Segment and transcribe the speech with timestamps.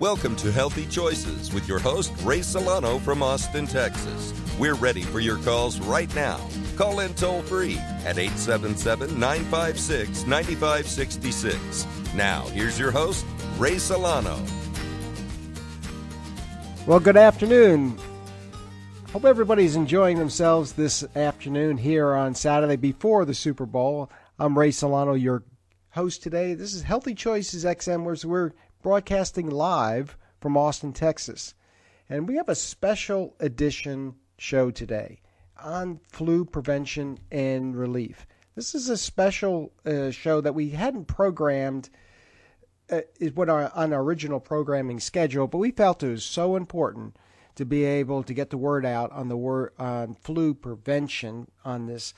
[0.00, 4.32] Welcome to Healthy Choices with your host, Ray Solano from Austin, Texas.
[4.56, 6.38] We're ready for your calls right now.
[6.76, 12.14] Call in toll free at 877 956 9566.
[12.14, 13.26] Now, here's your host,
[13.56, 14.40] Ray Solano.
[16.86, 17.98] Well, good afternoon.
[19.12, 24.12] Hope everybody's enjoying themselves this afternoon here on Saturday before the Super Bowl.
[24.38, 25.42] I'm Ray Solano, your
[25.90, 26.54] host today.
[26.54, 31.54] This is Healthy Choices XM, where we're broadcasting live from Austin, Texas.
[32.08, 35.20] And we have a special edition show today
[35.62, 38.26] on flu prevention and relief.
[38.54, 41.90] This is a special uh, show that we hadn't programmed
[42.90, 43.02] uh,
[43.36, 47.16] our on our original programming schedule, but we felt it was so important
[47.56, 49.36] to be able to get the word out on the
[49.78, 52.14] on flu prevention on this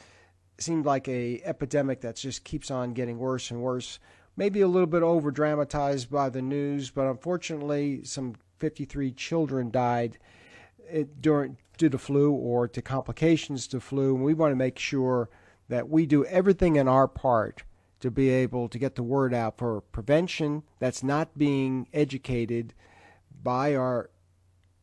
[0.59, 3.99] seemed like a epidemic that just keeps on getting worse and worse
[4.37, 10.19] maybe a little bit over dramatized by the news, but unfortunately, some 53 children died
[10.89, 14.15] eh, during due to flu or to complications to flu.
[14.15, 15.31] And we want to make sure
[15.69, 17.63] that we do everything in our part
[18.01, 22.75] to be able to get the word out for prevention that's not being educated
[23.43, 24.11] by our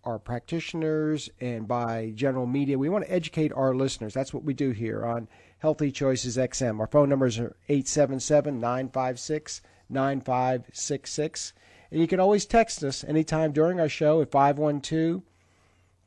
[0.03, 2.79] our practitioners and by general media.
[2.79, 4.13] We want to educate our listeners.
[4.13, 5.27] That's what we do here on
[5.59, 6.79] Healthy Choices XM.
[6.79, 11.53] Our phone numbers are 877 956 9566.
[11.89, 15.23] And you can always text us anytime during our show at 512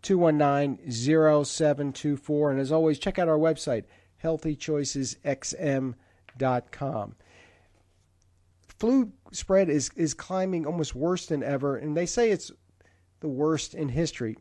[0.03, 2.51] 219 0724.
[2.51, 3.85] And as always, check out our website,
[4.23, 7.15] healthychoicesxm.com.
[8.79, 12.53] Flu spread is, is climbing almost worse than ever, and they say it's
[13.21, 14.39] the worst in history.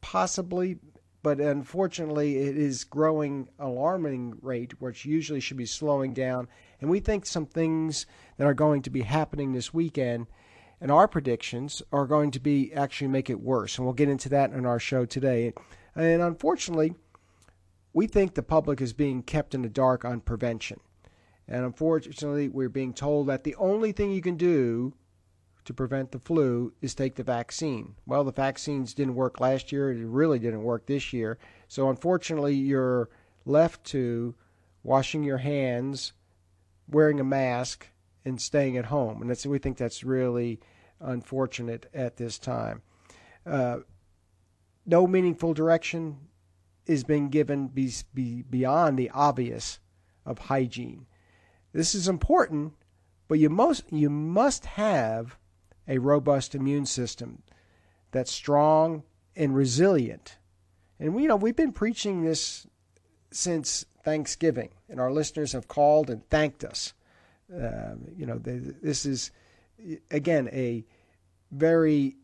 [0.00, 0.78] Possibly,
[1.24, 6.46] but unfortunately, it is growing alarming rate, which usually should be slowing down.
[6.82, 8.04] And we think some things
[8.36, 10.26] that are going to be happening this weekend,
[10.82, 13.78] and our predictions are going to be actually make it worse.
[13.78, 15.54] And we'll get into that in our show today.
[15.94, 16.94] And unfortunately,
[17.94, 20.78] we think the public is being kept in the dark on prevention.
[21.48, 24.92] And unfortunately, we're being told that the only thing you can do
[25.64, 27.94] to prevent the flu is take the vaccine.
[28.06, 29.90] Well, the vaccines didn't work last year.
[29.90, 31.38] It really didn't work this year.
[31.68, 33.08] So, unfortunately, you're
[33.44, 34.34] left to
[34.82, 36.12] washing your hands,
[36.88, 37.88] wearing a mask,
[38.24, 39.20] and staying at home.
[39.20, 40.60] And that's, we think that's really
[41.00, 42.82] unfortunate at this time.
[43.46, 43.78] Uh,
[44.86, 46.18] no meaningful direction
[46.86, 49.78] is being given be, be beyond the obvious
[50.26, 51.06] of hygiene.
[51.72, 52.74] This is important,
[53.28, 55.38] but you most you must have
[55.88, 57.42] a robust immune system
[58.10, 59.02] that's strong
[59.36, 60.38] and resilient.
[60.98, 62.66] And we you know we've been preaching this
[63.30, 66.92] since Thanksgiving, and our listeners have called and thanked us.
[67.52, 69.30] Uh, you know, they, this is
[70.10, 70.84] again a
[71.50, 72.16] very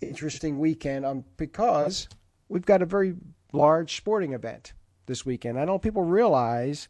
[0.00, 2.08] interesting weekend um, because
[2.48, 3.14] we've got a very
[3.52, 4.72] large sporting event
[5.06, 5.58] this weekend.
[5.58, 6.88] I don't know people realize,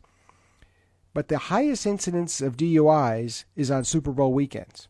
[1.15, 4.89] but the highest incidence of DUIs is on Super Bowl weekends.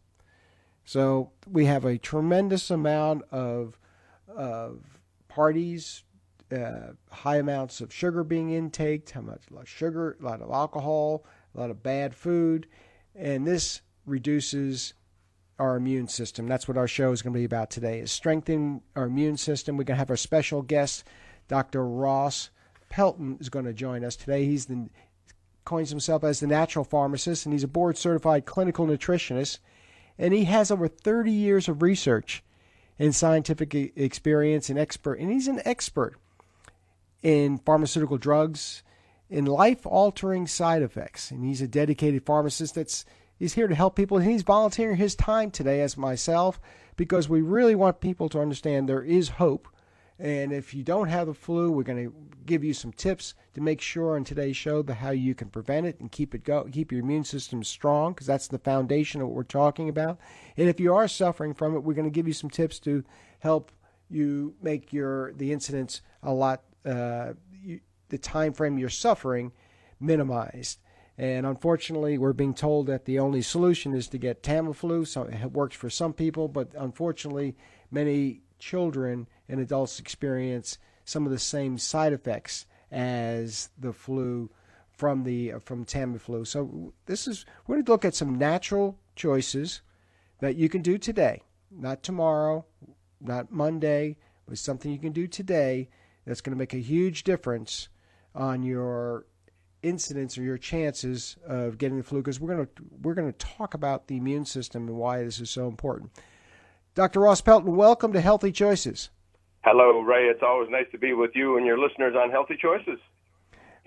[0.88, 3.78] So we have a tremendous amount of,
[4.26, 4.80] of
[5.28, 6.02] parties,
[6.50, 10.40] uh, high amounts of sugar being intaked, how much a lot of sugar, a lot
[10.40, 12.68] of alcohol, a lot of bad food,
[13.14, 14.94] and this reduces
[15.58, 16.48] our immune system.
[16.48, 19.76] That's what our show is going to be about today: is strengthening our immune system.
[19.76, 21.04] We're going to have our special guest,
[21.48, 21.86] Dr.
[21.86, 22.48] Ross
[22.88, 24.46] Pelton, is going to join us today.
[24.46, 24.88] He's the
[25.66, 29.58] coins himself as the natural pharmacist, and he's a board certified clinical nutritionist
[30.18, 32.42] and he has over 30 years of research
[32.98, 36.16] and scientific experience and expert and he's an expert
[37.22, 38.82] in pharmaceutical drugs
[39.30, 41.30] in life altering side effects.
[41.30, 43.04] And he's a dedicated pharmacist that's
[43.38, 46.60] he's here to help people and he's volunteering his time today as myself
[46.96, 49.68] because we really want people to understand there is hope
[50.18, 52.12] and if you don't have the flu, we're going to
[52.44, 55.86] give you some tips to make sure on today's show the how you can prevent
[55.86, 59.28] it and keep it go, keep your immune system strong because that's the foundation of
[59.28, 60.18] what we're talking about.
[60.56, 63.04] And if you are suffering from it, we're going to give you some tips to
[63.38, 63.70] help
[64.10, 69.52] you make your the incidence a lot uh, you, the time frame you're suffering
[70.00, 70.80] minimized.
[71.16, 75.06] And unfortunately, we're being told that the only solution is to get Tamiflu.
[75.06, 77.56] So it works for some people, but unfortunately,
[77.90, 84.50] many children and adults experience some of the same side effects as the flu
[84.92, 86.46] from the from Tamiflu.
[86.46, 89.82] So this is we're going to look at some natural choices
[90.40, 92.64] that you can do today, not tomorrow,
[93.20, 94.16] not Monday,
[94.46, 95.88] but something you can do today
[96.26, 97.88] that's going to make a huge difference
[98.34, 99.26] on your
[99.82, 102.72] incidence or your chances of getting the flu because we're going to
[103.02, 106.10] we're going to talk about the immune system and why this is so important.
[106.94, 107.20] Dr.
[107.20, 109.10] Ross Pelton, welcome to Healthy Choices.
[109.70, 110.28] Hello, Ray.
[110.28, 112.98] It's always nice to be with you and your listeners on Healthy Choices.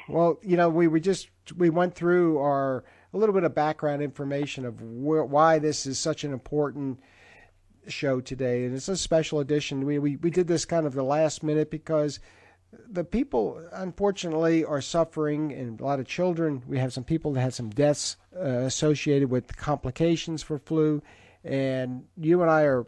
[0.07, 2.83] Well, you know, we, we just we went through our
[3.15, 6.99] a little bit of background information of where, why this is such an important
[7.87, 9.83] show today, and it's a special edition.
[9.83, 12.19] We, we we did this kind of the last minute because
[12.87, 16.61] the people unfortunately are suffering, and a lot of children.
[16.67, 21.01] We have some people that had some deaths uh, associated with complications for flu,
[21.43, 22.85] and you and I are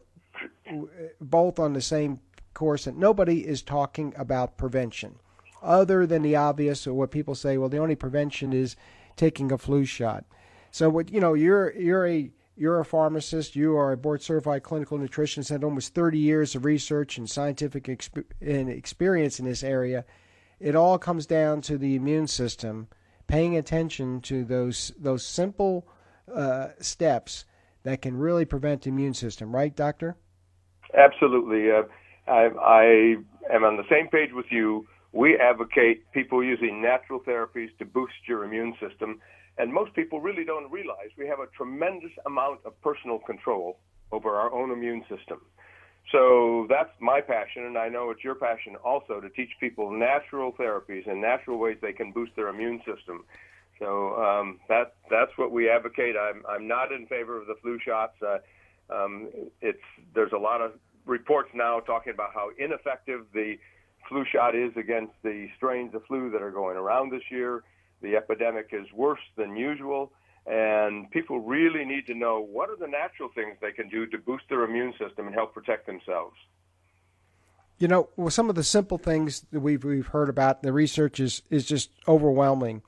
[1.20, 2.20] both on the same
[2.54, 2.88] course.
[2.88, 5.16] And nobody is talking about prevention,
[5.62, 7.58] other than the obvious or what people say.
[7.58, 8.76] Well, the only prevention is
[9.16, 10.26] taking a flu shot.
[10.72, 13.56] So what you know, you're you're a you're a pharmacist.
[13.56, 15.50] You are a board certified clinical nutritionist.
[15.50, 20.06] Had almost 30 years of research and scientific exp- and experience in this area.
[20.60, 22.88] It all comes down to the immune system,
[23.28, 25.88] paying attention to those those simple
[26.34, 27.46] uh, steps
[27.84, 29.54] that can really prevent the immune system.
[29.54, 30.16] Right, doctor?
[30.94, 31.72] Absolutely.
[31.72, 31.84] Uh,
[32.28, 34.88] I, I am on the same page with you.
[35.12, 39.20] We advocate people using natural therapies to boost your immune system
[39.58, 43.78] and most people really don't realize we have a tremendous amount of personal control
[44.12, 45.42] over our own immune system.
[46.12, 50.52] So that's my passion, and I know it's your passion also to teach people natural
[50.54, 53.24] therapies and natural ways they can boost their immune system.
[53.80, 56.16] So um, that that's what we advocate.
[56.20, 58.16] I'm I'm not in favor of the flu shots.
[58.22, 58.40] Uh,
[58.94, 59.30] um,
[59.62, 59.80] it's
[60.14, 60.74] there's a lot of
[61.06, 63.58] reports now talking about how ineffective the
[64.08, 67.64] flu shot is against the strains of flu that are going around this year.
[68.02, 70.12] The epidemic is worse than usual,
[70.46, 74.18] and people really need to know what are the natural things they can do to
[74.18, 76.36] boost their immune system and help protect themselves.
[77.80, 81.20] You know, well, some of the simple things that we've we've heard about, the research
[81.20, 82.82] is is just overwhelming.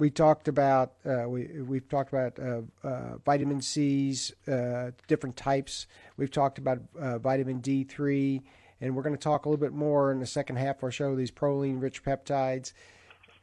[0.00, 5.86] We talked about uh, we we've talked about uh, uh, vitamin C's, uh, different types.
[6.16, 8.40] We've talked about uh, vitamin D three,
[8.80, 10.90] and we're going to talk a little bit more in the second half of our
[10.90, 11.14] show.
[11.14, 12.72] These proline rich peptides.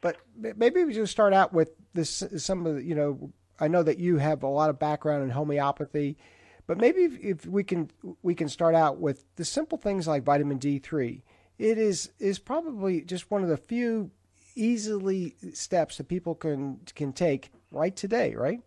[0.00, 2.24] But maybe we just start out with this.
[2.38, 5.30] Some of the, you know, I know that you have a lot of background in
[5.30, 6.18] homeopathy,
[6.66, 7.88] but maybe if, if we can
[8.22, 11.22] we can start out with the simple things like vitamin D three.
[11.56, 14.10] It is is probably just one of the few
[14.58, 18.60] easily steps that people can can take right today, right?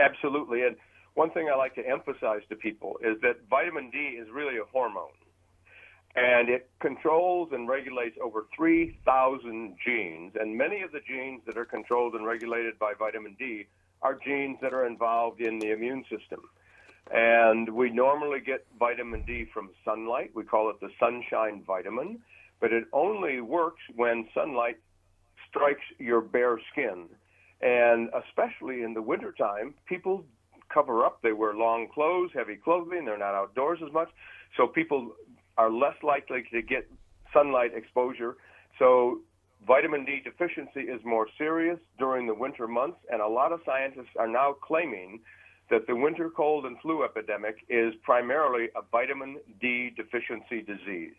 [0.00, 0.62] Absolutely.
[0.62, 0.76] And
[1.14, 4.64] one thing I like to emphasize to people is that vitamin D is really a
[4.72, 5.12] hormone
[6.14, 10.32] and it controls and regulates over 3,000 genes.
[10.38, 13.66] And many of the genes that are controlled and regulated by vitamin D
[14.02, 16.40] are genes that are involved in the immune system.
[17.10, 20.30] And we normally get vitamin D from sunlight.
[20.34, 22.20] We call it the sunshine vitamin,
[22.60, 24.78] but it only works when sunlight
[25.52, 27.06] strikes your bare skin.
[27.60, 30.24] And especially in the wintertime, people
[30.72, 31.20] cover up.
[31.22, 33.04] They wear long clothes, heavy clothing.
[33.04, 34.08] They're not outdoors as much.
[34.56, 35.12] So people
[35.58, 36.88] are less likely to get
[37.32, 38.36] sunlight exposure.
[38.78, 39.20] So
[39.66, 44.16] vitamin D deficiency is more serious during the winter months, and a lot of scientists
[44.18, 45.20] are now claiming
[45.70, 51.14] that the winter cold and flu epidemic is primarily a vitamin D deficiency disease.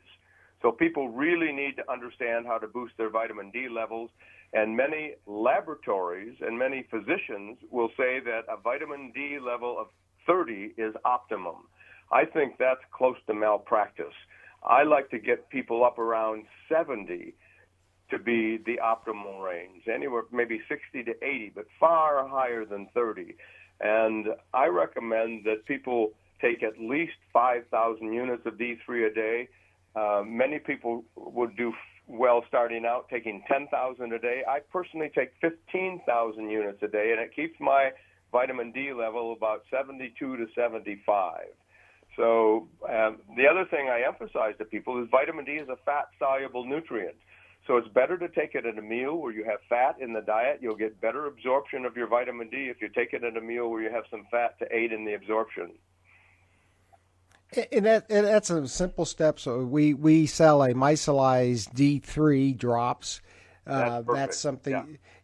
[0.63, 4.09] So people really need to understand how to boost their vitamin D levels,
[4.53, 9.87] and many laboratories and many physicians will say that a vitamin D level of
[10.25, 11.67] 30 is optimum.
[12.13, 14.15] I think that's close to malpractice.
[14.63, 17.33] I like to get people up around 70
[18.09, 23.35] to be the optimal range, anywhere maybe 60 to 80, but far higher than 30.
[23.81, 29.49] And I recommend that people take at least 5,000 units of D3 a day.
[29.95, 31.71] Uh, many people would do
[32.07, 34.41] well starting out taking 10,000 a day.
[34.47, 37.91] I personally take 15,000 units a day, and it keeps my
[38.31, 41.45] vitamin D level about 72 to 75.
[42.15, 46.09] So um, the other thing I emphasize to people is vitamin D is a fat
[46.19, 47.15] soluble nutrient.
[47.65, 50.21] So it's better to take it at a meal where you have fat in the
[50.21, 50.59] diet.
[50.61, 53.69] You'll get better absorption of your vitamin D if you take it at a meal
[53.69, 55.71] where you have some fat to aid in the absorption.
[57.71, 59.39] And, that, and that's a simple step.
[59.39, 63.21] So we, we sell a micellized D3 drops.
[63.65, 64.73] Uh, that's, that's, something,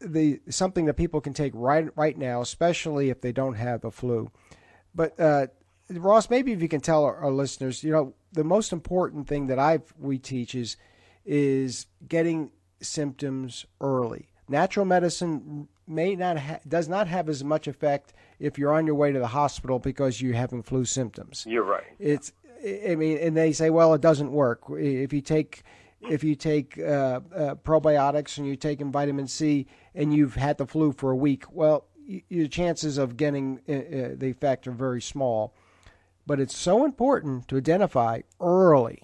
[0.00, 3.90] the something that people can take right right now, especially if they don't have the
[3.90, 4.30] flu.
[4.94, 5.48] But uh,
[5.90, 9.48] Ross, maybe if you can tell our, our, listeners, you know, the most important thing
[9.48, 10.76] that I we teach is
[11.26, 12.50] is getting
[12.80, 14.28] symptoms early.
[14.48, 18.94] Natural medicine may not ha- does not have as much effect if you're on your
[18.94, 21.44] way to the hospital because you're having flu symptoms.
[21.46, 21.84] You're right.
[21.98, 22.32] It's
[22.64, 25.62] I mean, and they say, well, it doesn't work if you take
[26.00, 30.66] if you take uh, uh, probiotics and you're taking vitamin C and you've had the
[30.66, 31.44] flu for a week.
[31.50, 35.54] Well, your chances of getting uh, uh, the effect are very small.
[36.26, 39.02] But it's so important to identify early.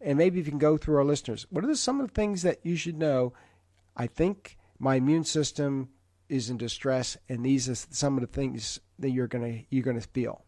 [0.00, 2.42] And maybe if you can go through our listeners, what are some of the things
[2.42, 3.32] that you should know?
[3.96, 5.90] I think my immune system
[6.28, 10.00] is in distress, and these are some of the things that you're gonna you're gonna
[10.00, 10.44] feel.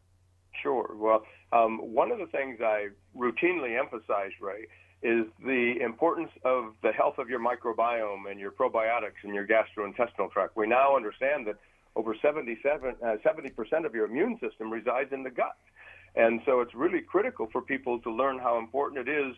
[0.62, 0.90] Sure.
[0.95, 4.66] Well, um, one of the things I routinely emphasize, Ray,
[5.02, 10.31] is the importance of the health of your microbiome and your probiotics and your gastrointestinal
[10.33, 10.57] tract.
[10.57, 11.57] We now understand that
[11.97, 15.57] over 77, uh, 70% of your immune system resides in the gut.
[16.15, 19.35] And so it's really critical for people to learn how important it is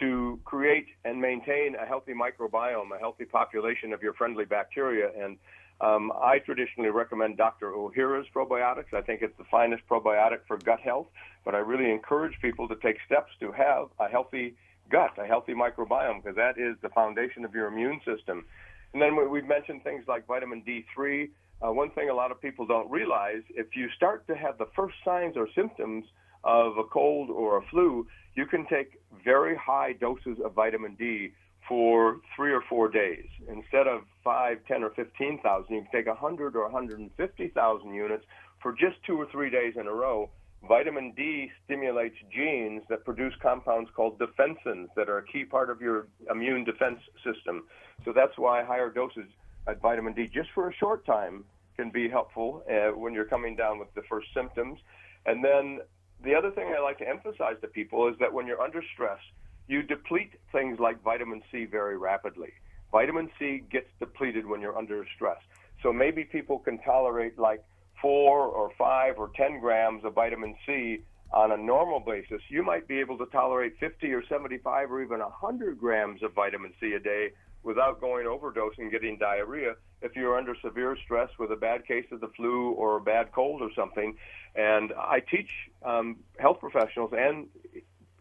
[0.00, 5.10] to create and maintain a healthy microbiome, a healthy population of your friendly bacteria.
[5.18, 5.36] And
[5.80, 7.72] um, I traditionally recommend Dr.
[7.72, 8.92] Ohhira's probiotics.
[8.94, 11.06] I think it's the finest probiotic for gut health,
[11.44, 14.54] but I really encourage people to take steps to have a healthy
[14.90, 18.44] gut, a healthy microbiome, because that is the foundation of your immune system.
[18.92, 21.30] And then we've mentioned things like vitamin D3,
[21.62, 24.68] uh, one thing a lot of people don't realize if you start to have the
[24.74, 26.04] first signs or symptoms
[26.44, 31.32] of a cold or a flu, you can take very high doses of vitamin D
[31.68, 33.26] for three or four days.
[33.48, 38.24] Instead of five, ten, or 15,000, you can take 100 or 150,000 units
[38.62, 40.30] for just two or three days in a row.
[40.68, 45.80] Vitamin D stimulates genes that produce compounds called defensins that are a key part of
[45.80, 47.64] your immune defense system.
[48.04, 49.24] So that's why higher doses
[49.66, 51.44] at vitamin D just for a short time
[51.76, 54.78] can be helpful uh, when you're coming down with the first symptoms.
[55.26, 55.80] And then
[56.22, 59.20] the other thing I like to emphasize to people is that when you're under stress,
[59.68, 62.52] you deplete things like vitamin C very rapidly.
[62.92, 65.38] Vitamin C gets depleted when you're under stress.
[65.82, 67.62] So maybe people can tolerate like
[68.02, 72.42] four or five or 10 grams of vitamin C on a normal basis.
[72.48, 76.72] You might be able to tolerate 50 or 75 or even 100 grams of vitamin
[76.80, 77.30] C a day
[77.62, 82.06] without going overdose and getting diarrhea if you're under severe stress with a bad case
[82.10, 84.16] of the flu or a bad cold or something.
[84.54, 85.50] And I teach
[85.84, 87.48] um, health professionals and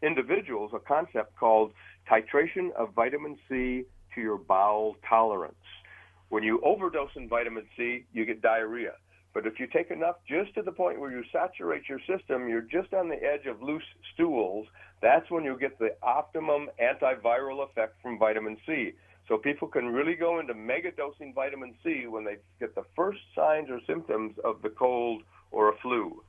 [0.01, 1.73] individuals a concept called
[2.09, 3.83] titration of vitamin C
[4.15, 5.55] to your bowel tolerance.
[6.29, 8.93] When you overdose in vitamin C, you get diarrhea.
[9.33, 12.61] But if you take enough just to the point where you saturate your system, you're
[12.61, 14.67] just on the edge of loose stools,
[15.01, 18.93] that's when you get the optimum antiviral effect from vitamin C.
[19.29, 23.19] So people can really go into mega dosing vitamin C when they get the first
[23.35, 25.21] signs or symptoms of the cold
[25.51, 26.23] or a flu.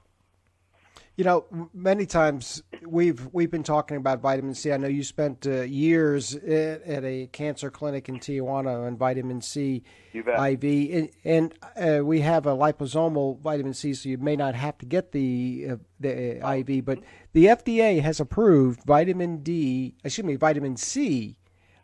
[1.17, 4.71] You know, many times we've we've been talking about vitamin C.
[4.71, 9.41] I know you spent uh, years at, at, a cancer clinic in Tijuana on vitamin
[9.41, 9.83] C
[10.15, 14.79] IV, and, and uh, we have a liposomal vitamin C, so you may not have
[14.79, 16.85] to get the uh, the IV.
[16.85, 17.01] But
[17.33, 21.37] the FDA has approved vitamin D, excuse me, vitamin C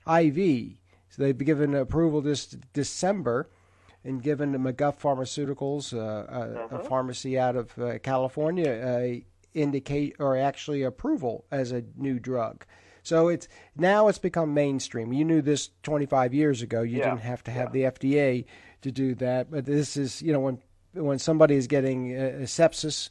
[0.06, 0.78] IV
[1.16, 3.48] so they've given approval this December
[4.04, 9.22] and given the McGuff Pharmaceuticals, uh, a, a, pharmacy out of uh, California,
[9.54, 12.64] indicate or actually approval as a new drug.
[13.02, 15.12] So it's now it's become mainstream.
[15.12, 16.82] You knew this 25 years ago.
[16.82, 17.10] You yeah.
[17.10, 17.90] didn't have to have yeah.
[17.90, 18.44] the FDA
[18.82, 19.50] to do that.
[19.50, 20.58] But this is, you know, when
[20.92, 23.08] when somebody is getting uh, sepsis,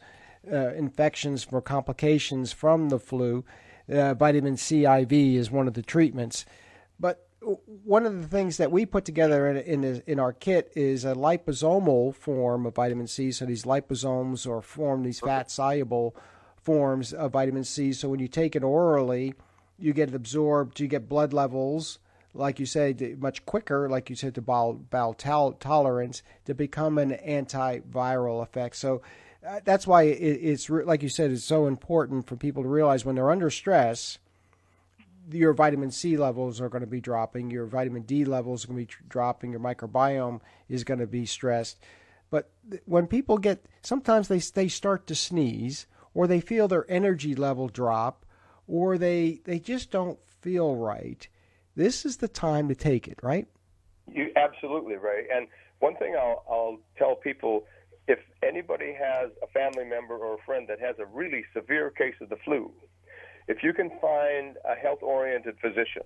[0.51, 3.45] uh, infections for complications from the flu,
[3.89, 6.45] uh, vitamin C IV is one of the treatments.
[7.83, 11.13] One of the things that we put together in in, in our kit is a
[11.13, 13.31] liposomal form of vitamin C.
[13.31, 16.15] So these liposomes are form these fat soluble
[16.57, 17.93] forms of vitamin C.
[17.93, 19.35] So when you take it orally,
[19.77, 20.79] you get it absorbed.
[20.79, 21.99] You get blood levels,
[22.33, 23.87] like you said, much quicker.
[23.89, 28.75] Like you said, to bowel, bowel tolerance to become an antiviral effect.
[28.75, 29.01] So
[29.47, 33.05] uh, that's why it, it's like you said, it's so important for people to realize
[33.05, 34.17] when they're under stress
[35.31, 38.85] your vitamin C levels are going to be dropping, your vitamin D levels are going
[38.85, 41.79] to be dropping, your microbiome is going to be stressed.
[42.29, 42.49] But
[42.85, 47.67] when people get, sometimes they they start to sneeze, or they feel their energy level
[47.67, 48.25] drop,
[48.67, 51.27] or they they just don't feel right.
[51.75, 53.47] This is the time to take it, right?
[54.11, 55.25] You absolutely right.
[55.33, 55.47] And
[55.79, 57.65] one thing I'll I'll tell people
[58.07, 62.15] if anybody has a family member or a friend that has a really severe case
[62.21, 62.71] of the flu,
[63.47, 66.03] if you can find a health oriented physician,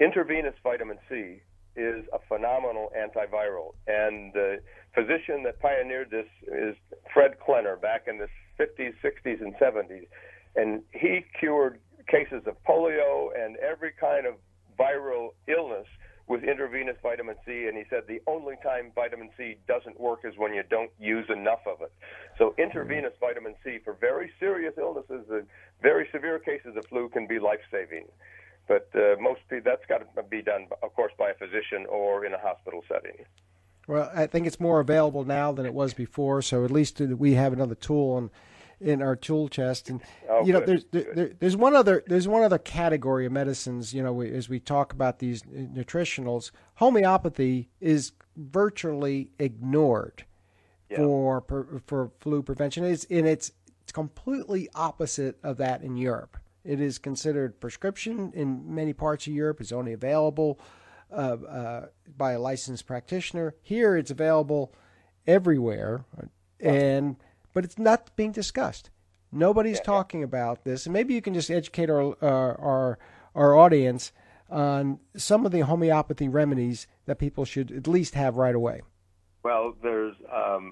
[0.00, 1.40] intravenous vitamin C
[1.76, 3.74] is a phenomenal antiviral.
[3.86, 4.58] And the
[4.94, 6.76] physician that pioneered this is
[7.12, 8.28] Fred Klenner back in the
[8.58, 10.06] 50s, 60s, and 70s.
[10.56, 11.78] And he cured
[12.08, 14.34] cases of polio and every kind of
[14.78, 15.86] viral illness
[16.28, 20.34] with intravenous vitamin C, and he said the only time vitamin C doesn't work is
[20.36, 21.92] when you don't use enough of it.
[22.36, 25.46] So intravenous vitamin C for very serious illnesses, and
[25.82, 28.06] very severe cases of flu can be life-saving.
[28.66, 32.34] But uh, most that's got to be done, of course, by a physician or in
[32.34, 33.24] a hospital setting.
[33.86, 37.32] Well, I think it's more available now than it was before, so at least we
[37.34, 38.28] have another tool and
[38.80, 39.90] in our tool chest.
[39.90, 43.92] And oh, you know, there's there, there's one other there's one other category of medicines.
[43.92, 50.24] You know, we, as we talk about these nutritionals, homeopathy is virtually ignored
[50.90, 50.98] yeah.
[50.98, 52.84] for for flu prevention.
[52.84, 56.36] It's and it's it's completely opposite of that in Europe.
[56.64, 59.60] It is considered prescription in many parts of Europe.
[59.60, 60.60] It's only available
[61.10, 61.86] uh, uh,
[62.16, 63.54] by a licensed practitioner.
[63.62, 64.74] Here, it's available
[65.26, 66.04] everywhere,
[66.60, 67.16] and
[67.58, 68.88] but it's not being discussed.
[69.32, 69.82] Nobody's yeah.
[69.82, 73.00] talking about this, and maybe you can just educate our uh, our
[73.34, 74.12] our audience
[74.48, 78.82] on some of the homeopathy remedies that people should at least have right away.
[79.42, 80.70] Well, there's um,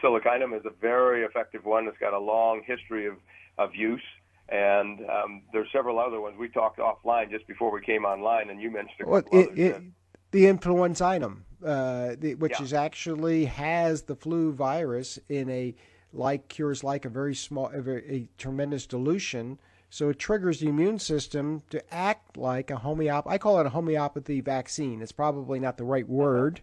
[0.00, 1.88] silicynum is a very effective one.
[1.88, 3.16] It's got a long history of
[3.58, 4.06] of use,
[4.48, 6.36] and um, there's several other ones.
[6.38, 9.58] We talked offline just before we came online, and you mentioned a couple well, it,
[9.58, 9.82] it,
[10.30, 12.62] the influenzinum, uh, the, which yeah.
[12.62, 15.74] is actually has the flu virus in a
[16.16, 19.58] like cures like a very small, a, very, a tremendous dilution.
[19.90, 23.34] So it triggers the immune system to act like a homeopathy.
[23.34, 25.00] I call it a homeopathy vaccine.
[25.00, 26.60] It's probably not the right word,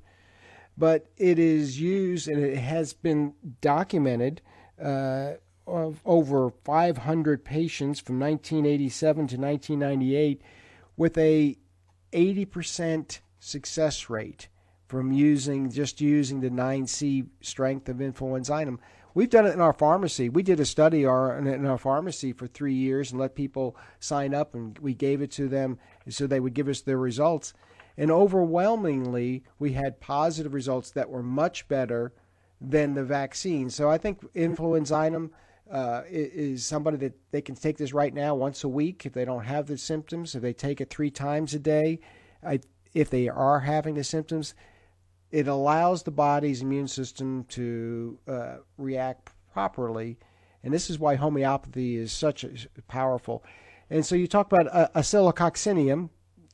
[0.78, 4.42] but it is used and it has been documented
[4.82, 5.34] uh,
[5.66, 10.42] of over 500 patients from 1987 to 1998
[10.98, 11.58] with a
[12.12, 14.48] 80% success rate
[14.88, 18.78] from using just using the 9C strength of influenzinum.
[19.15, 20.30] We've done it in our pharmacy.
[20.30, 24.34] We did a study our, in our pharmacy for three years and let people sign
[24.34, 25.78] up, and we gave it to them
[26.10, 27.54] so they would give us their results.
[27.95, 32.12] And overwhelmingly, we had positive results that were much better
[32.60, 33.69] than the vaccine.
[33.69, 35.30] So I think influenzinum
[35.69, 39.26] uh, is somebody that they can take this right now once a week if they
[39.26, 40.34] don't have the symptoms.
[40.34, 41.99] If they take it three times a day,
[42.45, 42.62] I,
[42.93, 44.56] if they are having the symptoms,
[45.34, 50.19] it allows the body's immune system to uh, react properly.
[50.63, 52.52] And this is why homeopathy is such a,
[52.88, 53.43] powerful.
[53.89, 56.12] And so you talk about uh, oscillococcinum.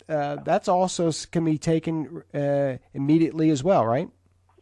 [0.07, 4.07] Uh, that's also can be taken uh, immediately as well, right?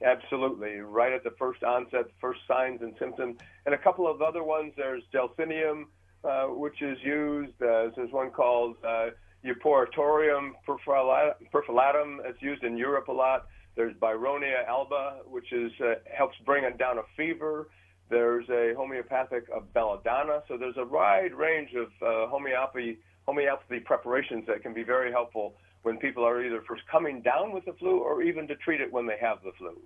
[0.03, 4.43] Absolutely, right at the first onset, first signs and symptoms, and a couple of other
[4.43, 4.73] ones.
[4.75, 5.85] There's gelsemium,
[6.23, 7.53] uh, which is used.
[7.61, 9.09] Uh, there's one called uh,
[9.45, 12.17] Eupatorium perfoliatum.
[12.25, 13.45] It's used in Europe a lot.
[13.77, 17.69] There's Bryonia alba, which is uh, helps bring down a fever.
[18.09, 20.41] There's a homeopathic of belladonna.
[20.47, 25.55] So there's a wide range of uh, homeopathy homeopathy preparations that can be very helpful
[25.83, 28.91] when people are either first coming down with the flu or even to treat it
[28.91, 29.79] when they have the flu.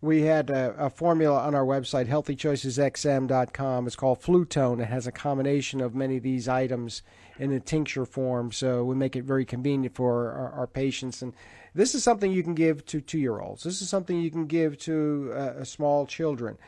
[0.00, 3.86] We had a, a formula on our website, healthychoicesxm.com.
[3.86, 4.80] It's called Flutone.
[4.80, 7.02] It has a combination of many of these items
[7.38, 11.20] in a tincture form, so we make it very convenient for our, our patients.
[11.20, 11.32] And
[11.74, 13.62] this is something you can give to two year olds.
[13.62, 16.58] This is something you can give to uh, small children.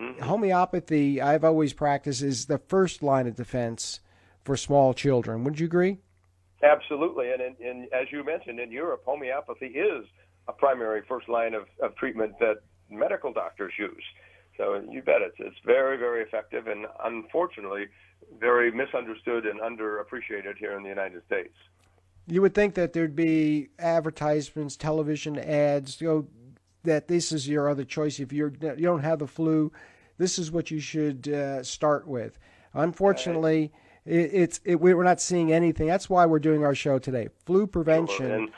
[0.00, 0.22] Mm-hmm.
[0.22, 4.00] Homeopathy, I've always practiced, is the first line of defense
[4.44, 5.44] for small children.
[5.44, 5.98] Would you agree?
[6.62, 7.30] Absolutely.
[7.30, 10.06] And, in, in, as you mentioned, in Europe, homeopathy is
[10.48, 12.56] a primary first line of, of treatment that
[12.90, 14.02] medical doctors use.
[14.56, 17.86] So you bet it's it's very very effective and unfortunately
[18.38, 21.54] very misunderstood and underappreciated here in the United States.
[22.30, 26.26] You would think that there'd be advertisements, television ads, you know,
[26.84, 28.20] that this is your other choice.
[28.20, 29.72] If you're you don't have the flu,
[30.16, 32.38] this is what you should uh, start with.
[32.72, 33.72] Unfortunately,
[34.06, 35.88] it, it's it, we're not seeing anything.
[35.88, 37.28] That's why we're doing our show today.
[37.44, 38.48] Flu prevention And,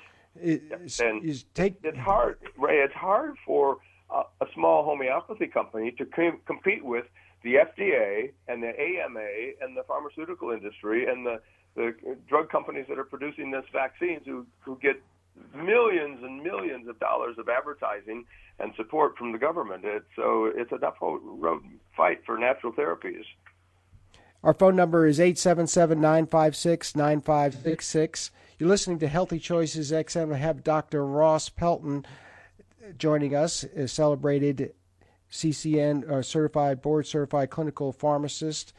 [0.41, 1.77] is, and is take.
[1.83, 2.77] it's hard, Ray.
[2.79, 3.79] It's hard for
[4.11, 7.07] a, a small homeopathy company to com- compete with
[7.43, 9.27] the FDA and the AMA
[9.63, 11.41] and the pharmaceutical industry and the
[11.75, 11.95] the
[12.29, 15.03] drug companies that are producing this vaccines who who get
[15.55, 18.25] millions and millions of dollars of advertising
[18.59, 19.85] and support from the government.
[19.85, 21.63] It's, so it's a tough road
[21.97, 23.25] fight for natural therapies.
[24.45, 28.31] Our phone number is 877 956 9566.
[28.59, 30.35] You're listening to Healthy Choices XM.
[30.35, 31.07] I have Dr.
[31.07, 32.05] Ross Pelton
[32.99, 34.75] joining us, a celebrated
[35.31, 38.73] CCN uh, certified, board certified clinical pharmacist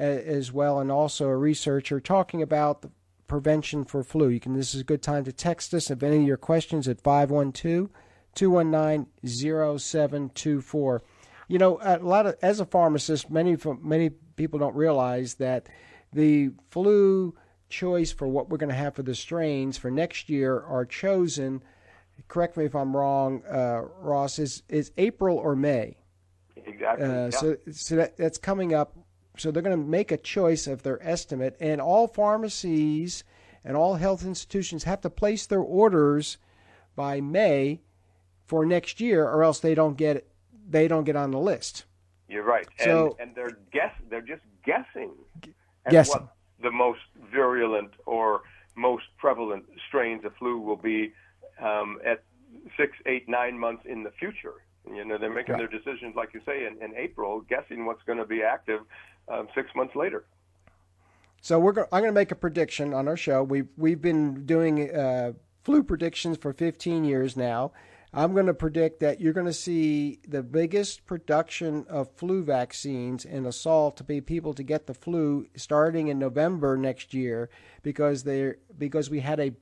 [0.00, 2.90] as well, and also a researcher talking about the
[3.26, 4.28] prevention for flu.
[4.28, 4.54] You can.
[4.54, 7.90] This is a good time to text us if any of your questions at 512
[8.34, 9.06] 219
[9.78, 11.02] 0724.
[11.48, 15.68] You know, a lot of as a pharmacist, many many people don't realize that
[16.12, 17.34] the flu
[17.68, 21.62] choice for what we're going to have for the strains for next year are chosen.
[22.28, 24.38] Correct me if I'm wrong, uh, Ross.
[24.38, 25.96] Is is April or May?
[26.56, 27.06] Exactly.
[27.06, 27.30] Uh, yeah.
[27.30, 28.96] So, so that, that's coming up.
[29.40, 33.24] So they're going to make a choice of their estimate, and all pharmacies
[33.64, 36.36] and all health institutions have to place their orders
[36.94, 37.80] by May
[38.46, 40.26] for next year, or else they don't get
[40.68, 41.84] they don't get on the list.
[42.28, 42.68] You're right.
[42.78, 45.12] So- and, and they're guess they're just guessing
[45.86, 46.20] at Guessing.
[46.20, 47.00] what the most
[47.32, 48.42] virulent or
[48.76, 51.12] most prevalent strains of flu will be
[51.60, 52.22] um, at
[52.76, 54.54] six, eight, nine months in the future.
[54.86, 55.70] You know, they're making Right.
[55.70, 58.80] their decisions, like you say, in, in April, guessing what's going to be active
[59.28, 60.24] um, six months later.
[61.40, 63.42] So we're go- I'm going to make a prediction on our show.
[63.42, 67.72] We've we've been doing uh, flu predictions for 15 years now.
[68.12, 73.24] I'm going to predict that you're going to see the biggest production of flu vaccines
[73.24, 77.48] and assault to be people to get the flu starting in November next year
[77.82, 79.52] because they because we had a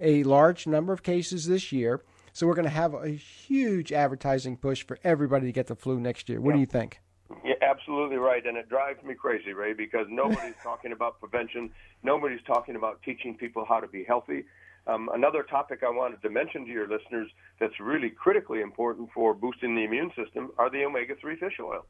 [0.00, 2.02] a large number of cases this year.
[2.32, 6.00] So we're going to have a huge advertising push for everybody to get the flu
[6.00, 6.40] next year.
[6.40, 7.00] What do you think?
[7.44, 11.70] Yeah, absolutely right, and it drives me crazy, Ray, because nobody's talking about prevention.
[12.02, 14.44] Nobody's talking about teaching people how to be healthy.
[14.86, 19.32] Um, another topic I wanted to mention to your listeners that's really critically important for
[19.32, 21.86] boosting the immune system are the omega-3 fish oils.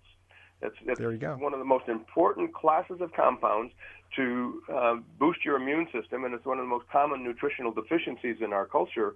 [0.61, 1.35] That's, that's There you go.
[1.35, 3.73] one of the most important classes of compounds
[4.17, 8.37] to uh, boost your immune system, and it's one of the most common nutritional deficiencies
[8.41, 9.15] in our culture.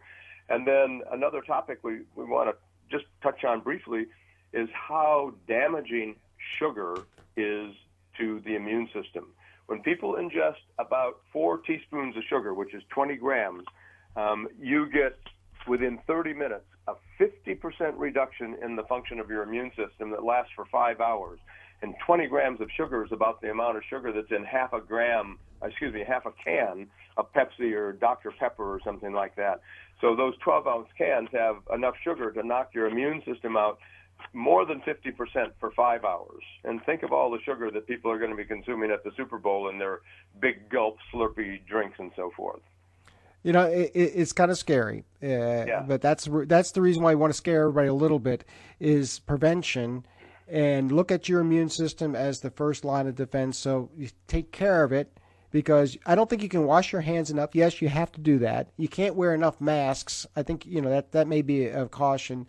[0.48, 2.56] And then another topic we, we want to
[2.90, 4.06] just touch on briefly
[4.52, 6.16] is how damaging
[6.58, 6.94] sugar
[7.36, 7.74] is
[8.18, 9.32] to the immune system.
[9.66, 13.64] When people ingest about four teaspoons of sugar, which is 20 grams,
[14.16, 15.18] um, you get
[15.68, 17.58] within 30 minutes a 50%
[17.96, 21.38] reduction in the function of your immune system that lasts for five hours.
[21.82, 24.80] And 20 grams of sugar is about the amount of sugar that's in half a
[24.80, 28.32] gram, excuse me, half a can of Pepsi or Dr.
[28.32, 29.60] Pepper or something like that.
[30.00, 33.78] So those 12 ounce cans have enough sugar to knock your immune system out
[34.32, 36.42] more than 50% for five hours.
[36.64, 39.10] And think of all the sugar that people are going to be consuming at the
[39.16, 40.00] Super Bowl in their
[40.40, 42.60] big gulp slurpy drinks and so forth.
[43.42, 47.10] You know, it, it, it's kind of scary, uh, but that's that's the reason why
[47.10, 48.44] we want to scare everybody a little bit
[48.80, 50.04] is prevention,
[50.48, 53.56] and look at your immune system as the first line of defense.
[53.56, 55.18] So you take care of it
[55.50, 57.54] because I don't think you can wash your hands enough.
[57.54, 58.70] Yes, you have to do that.
[58.76, 60.26] You can't wear enough masks.
[60.34, 62.48] I think you know that that may be a caution,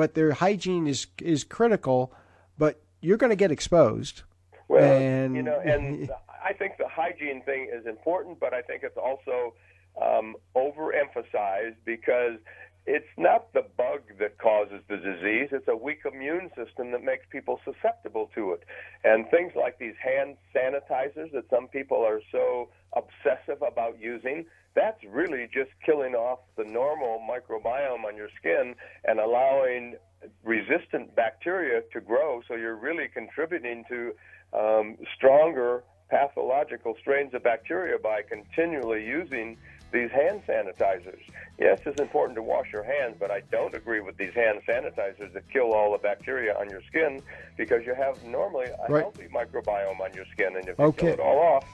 [0.00, 2.10] but their hygiene is is critical.
[2.56, 4.22] But you're going to get exposed.
[4.66, 6.10] Well, And- you know, and
[6.42, 9.52] I think the hygiene thing is important, but I think it's also
[10.00, 12.38] um, overemphasized because
[12.86, 17.26] it's not the bug that causes the disease; it's a weak immune system that makes
[17.30, 18.64] people susceptible to it.
[19.04, 24.46] And things like these hand sanitizers that some people are so obsessive about using.
[24.74, 29.96] That's really just killing off the normal microbiome on your skin and allowing
[30.44, 32.42] resistant bacteria to grow.
[32.46, 34.12] So you're really contributing to
[34.52, 39.56] um, stronger pathological strains of bacteria by continually using
[39.92, 41.20] these hand sanitizers.
[41.58, 45.32] Yes, it's important to wash your hands, but I don't agree with these hand sanitizers
[45.32, 47.20] that kill all the bacteria on your skin
[47.56, 49.02] because you have normally a Right.
[49.02, 51.06] healthy microbiome on your skin, and if you Okay.
[51.06, 51.64] kill it all off,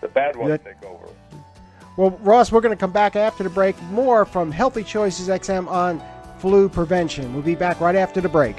[0.00, 1.06] the bad ones That- take over.
[1.96, 3.80] Well, Ross, we're going to come back after the break.
[3.84, 6.02] More from Healthy Choices XM on
[6.38, 7.32] flu prevention.
[7.32, 8.56] We'll be back right after the break.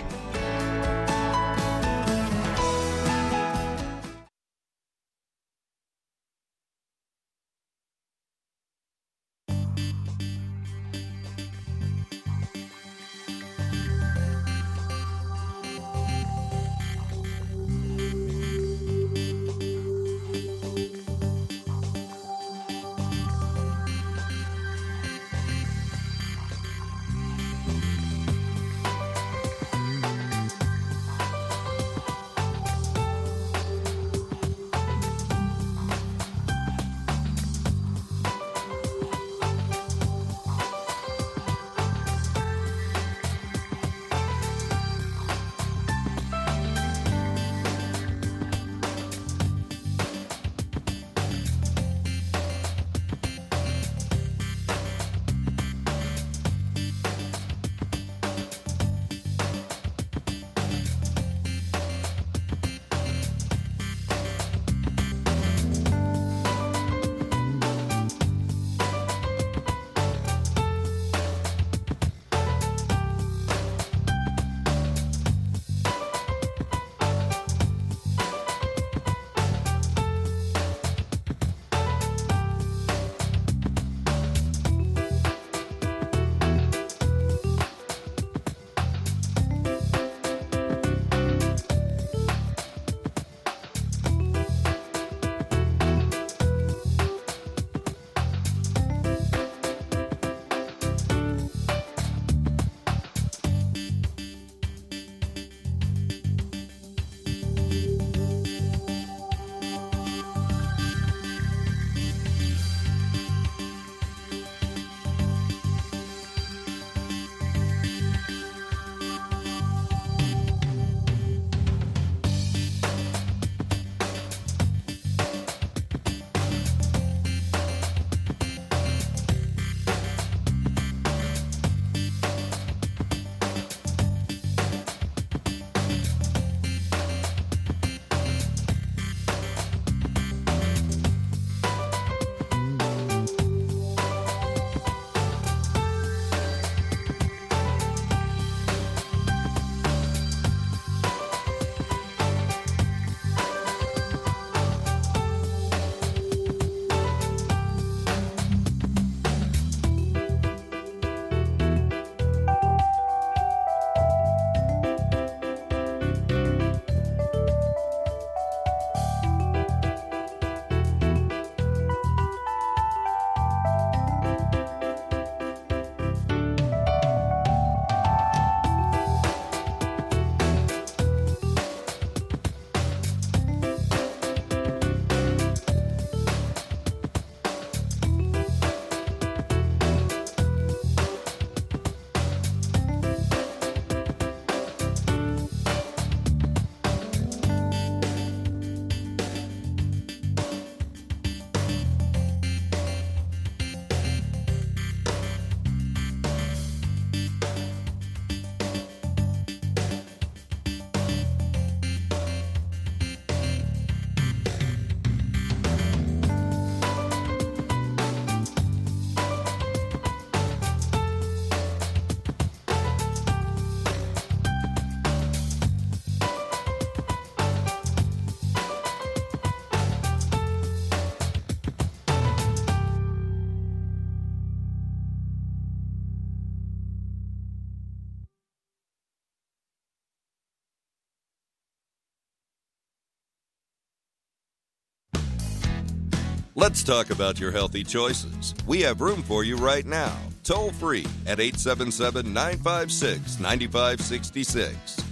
[246.66, 248.56] Let's talk about your healthy choices.
[248.66, 250.18] We have room for you right now.
[250.44, 255.04] Toll free at 877 956 9566.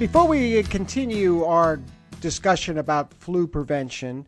[0.00, 1.80] Before we continue our
[2.20, 4.26] discussion about flu prevention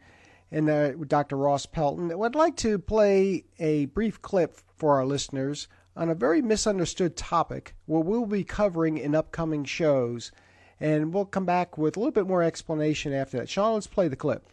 [0.53, 1.37] and uh, Dr.
[1.37, 5.67] Ross Pelton, I'd like to play a brief clip for our listeners
[5.97, 10.31] on a very misunderstood topic where we'll be covering in upcoming shows.
[10.79, 13.49] And we'll come back with a little bit more explanation after that.
[13.49, 14.49] Sean, let's play the clip.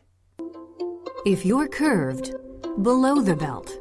[1.26, 2.36] If you're curved
[2.84, 3.76] below the belt,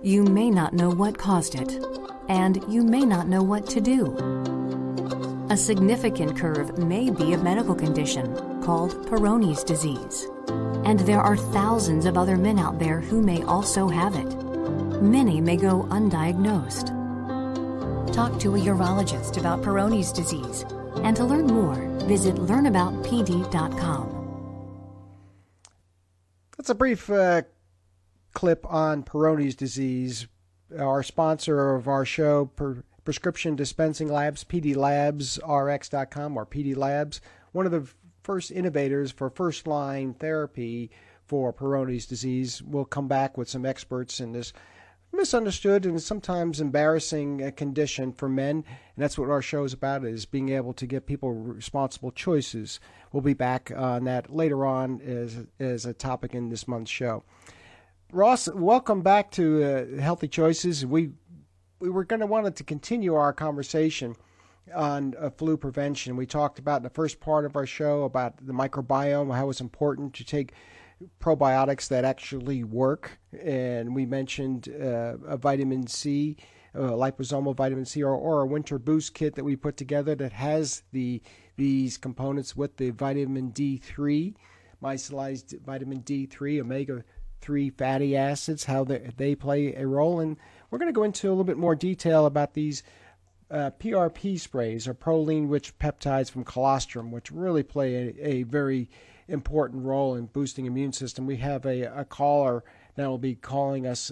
[0.00, 1.84] you may not know what caused it,
[2.28, 4.14] and you may not know what to do.
[5.50, 10.28] A significant curve may be a medical condition called Peyronie's disease,
[10.84, 14.32] and there are thousands of other men out there who may also have it.
[15.02, 16.94] Many may go undiagnosed.
[18.12, 20.64] Talk to a urologist about Peyronie's disease,
[21.02, 21.74] and to learn more,
[22.06, 24.17] visit learnaboutpd.com.
[26.58, 27.42] That's a brief uh,
[28.34, 30.26] clip on Peyronie's disease.
[30.76, 37.20] Our sponsor of our show, per- Prescription Dispensing Labs, PDLabsRx.com or PD Labs,
[37.52, 37.88] one of the
[38.22, 40.90] first innovators for first line therapy
[41.24, 42.60] for Peyronie's disease.
[42.60, 44.52] We'll come back with some experts in this
[45.12, 48.56] misunderstood and sometimes embarrassing condition for men.
[48.56, 48.64] And
[48.96, 52.78] that's what our show is about is being able to give people responsible choices.
[53.12, 57.24] We'll be back on that later on as, as a topic in this month's show.
[58.10, 60.86] Ross welcome back to uh, healthy choices.
[60.86, 61.10] We
[61.78, 64.16] we were going to wanted to continue our conversation
[64.74, 66.16] on uh, flu prevention.
[66.16, 69.60] We talked about in the first part of our show about the microbiome how it's
[69.60, 70.52] important to take
[71.20, 73.18] probiotics that actually work.
[73.42, 76.36] And we mentioned uh, a vitamin C,
[76.74, 80.32] uh, liposomal vitamin C, or, or a winter boost kit that we put together that
[80.32, 81.22] has the
[81.56, 84.34] these components with the vitamin D3,
[84.82, 87.04] micellized vitamin D3, omega
[87.40, 90.20] 3 fatty acids, how they, they play a role.
[90.20, 90.36] And
[90.70, 92.82] we're going to go into a little bit more detail about these
[93.50, 98.88] uh, PRP sprays, or proline rich peptides from colostrum, which really play a, a very
[99.28, 101.26] important role in boosting immune system.
[101.26, 102.64] We have a, a caller
[102.96, 104.10] that will be calling us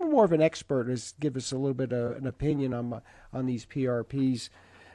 [0.00, 3.46] more of an expert as give us a little bit of an opinion on on
[3.46, 4.48] these PRPs.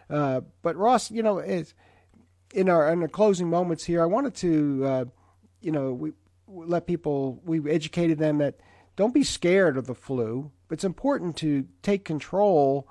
[0.09, 4.85] Uh, but Ross, you know, in our in the closing moments here, I wanted to,
[4.85, 5.05] uh,
[5.61, 6.13] you know, we
[6.47, 8.55] let people we educated them that
[8.95, 10.51] don't be scared of the flu.
[10.71, 12.87] It's important to take control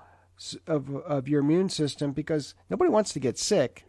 [0.67, 3.86] of of your immune system because nobody wants to get sick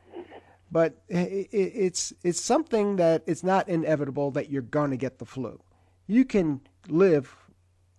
[0.72, 5.60] but it's it's something that it's not inevitable that you're going to get the flu.
[6.08, 7.36] You can live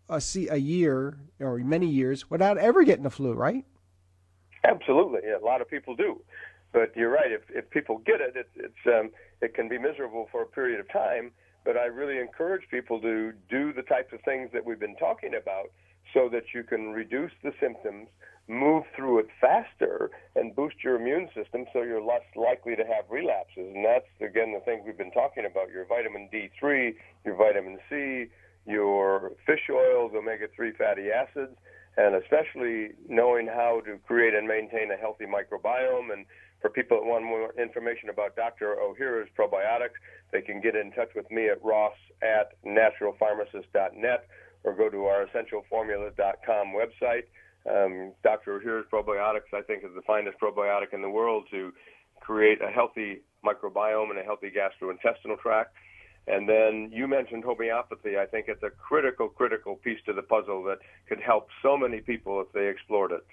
[0.08, 3.64] a see a year or many years without ever getting the flu, right?
[4.64, 6.20] Absolutely, yeah, a lot of people do.
[6.72, 7.32] But you're right.
[7.32, 10.80] If if people get it, it it's um, it can be miserable for a period
[10.80, 11.32] of time.
[11.64, 15.34] But I really encourage people to do the types of things that we've been talking
[15.34, 15.70] about,
[16.12, 18.08] so that you can reduce the symptoms
[18.48, 23.04] move through it faster and boost your immune system so you're less likely to have
[23.10, 23.72] relapses.
[23.74, 28.26] And that's, again, the thing we've been talking about your vitamin D3, your vitamin C,
[28.66, 31.56] your fish oils, omega 3 fatty acids,
[31.96, 36.12] and especially knowing how to create and maintain a healthy microbiome.
[36.12, 36.24] And
[36.60, 38.76] for people that want more information about Dr.
[38.76, 39.98] Ohhira's probiotics,
[40.32, 44.26] they can get in touch with me at ross at naturalpharmacist.net
[44.64, 47.24] or go to our essentialformulas.com website.
[47.68, 48.58] Um, Dr.
[48.58, 51.72] Ohhira's probiotics, I think, is the finest probiotic in the world to
[52.20, 55.74] create a healthy microbiome and a healthy gastrointestinal tract.
[56.26, 58.18] And then you mentioned homeopathy.
[58.18, 60.78] I think it's a critical, critical piece to the puzzle that
[61.08, 63.24] could help so many people if they explored it.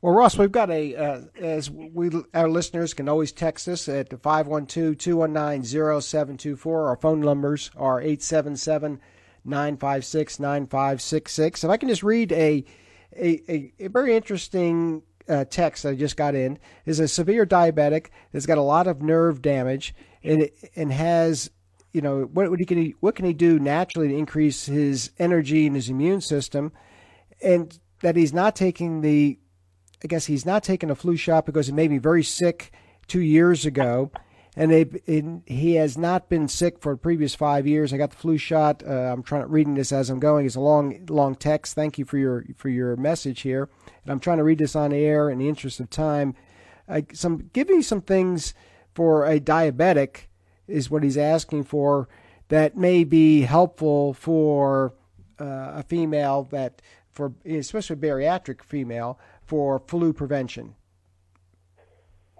[0.00, 4.20] Well, Ross, we've got a, uh, as we, our listeners can always text us at
[4.20, 6.88] 512 219 0724.
[6.88, 9.00] Our phone numbers are 877
[9.44, 11.62] 956 9566.
[11.62, 12.64] If I can just read a
[13.16, 16.58] a, a, a very interesting uh, text that I just got in.
[16.86, 21.50] Is a severe diabetic that's got a lot of nerve damage and and has
[21.92, 25.66] you know what, what can he what can he do naturally to increase his energy
[25.66, 26.72] and his immune system?
[27.42, 29.38] And that he's not taking the
[30.02, 32.72] I guess he's not taking a flu shot because it made me very sick
[33.06, 34.10] two years ago
[34.56, 37.92] and they he has not been sick for the previous five years.
[37.92, 38.82] I got the flu shot.
[38.86, 40.46] Uh, I'm trying reading this as I'm going.
[40.46, 41.74] It's a long long text.
[41.74, 43.68] Thank you for your for your message here,
[44.04, 46.34] and I'm trying to read this on air in the interest of time.
[46.88, 48.52] Uh, some give me some things
[48.94, 50.26] for a diabetic
[50.68, 52.08] is what he's asking for
[52.48, 54.92] that may be helpful for
[55.40, 60.74] uh, a female that for especially a bariatric female for flu prevention.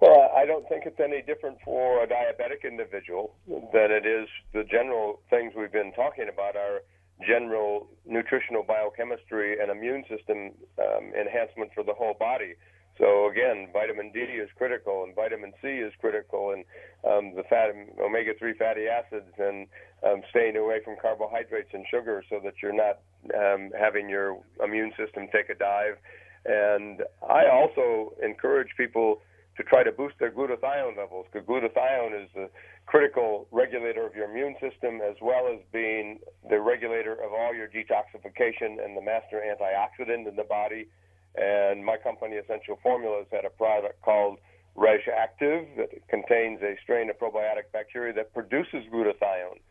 [0.02, 4.26] Well, I I don't think it's any different for a diabetic individual than it is
[4.52, 6.82] the general things we've been talking about are
[7.24, 10.50] general nutritional biochemistry and immune system
[10.82, 12.54] um, enhancement for the whole body.
[12.98, 16.64] So again, vitamin D is critical, and vitamin C is critical, and
[17.06, 19.68] um, the fat omega-3 fatty acids, and
[20.02, 22.98] um, staying away from carbohydrates and sugar, so that you're not
[23.38, 25.96] um, having your immune system take a dive.
[26.44, 29.22] And I also encourage people
[29.62, 32.50] to try to boost their glutathione levels because glutathione is the
[32.86, 36.18] critical regulator of your immune system as well as being
[36.50, 40.88] the regulator of all your detoxification and the master antioxidant in the body.
[41.36, 44.38] And my company, Essential Formulas, had a product called
[44.76, 49.62] Reg'Activ that contains a strain of probiotic bacteria that produces glutathione.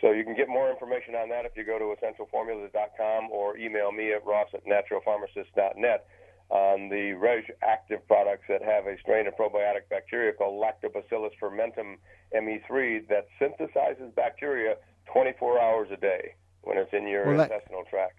[0.00, 3.92] So you can get more information on that if you go to essentialformulas.com or email
[3.92, 6.06] me at ross at naturalpharmacist.net
[6.50, 11.96] on the Reg active products that have a strain of probiotic bacteria called Lactobacillus fermentum
[12.34, 14.74] ME3 that synthesizes bacteria
[15.12, 18.18] 24 hours a day when it's in your well, that, intestinal tract.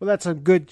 [0.00, 0.70] Well, that's a good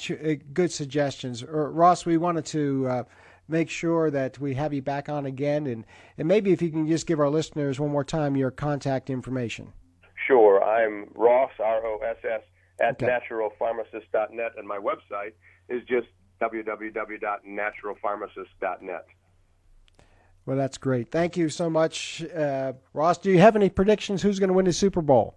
[0.53, 2.05] good suggestions, uh, Ross.
[2.07, 2.87] We wanted to.
[2.89, 3.05] Uh,
[3.49, 5.85] make sure that we have you back on again, and,
[6.17, 9.73] and maybe if you can just give our listeners one more time your contact information.
[10.27, 10.63] Sure.
[10.63, 12.41] I'm Ross, R O S S,
[12.81, 13.07] at okay.
[13.07, 15.33] naturalpharmacist.net, and my website
[15.69, 16.07] is just
[16.43, 19.07] www.naturalpharmacist.net.
[20.45, 21.13] Well, that's great.
[21.13, 23.19] Thank you so much, uh, Ross.
[23.19, 24.23] Do you have any predictions?
[24.23, 25.37] Who's going to win the Super Bowl?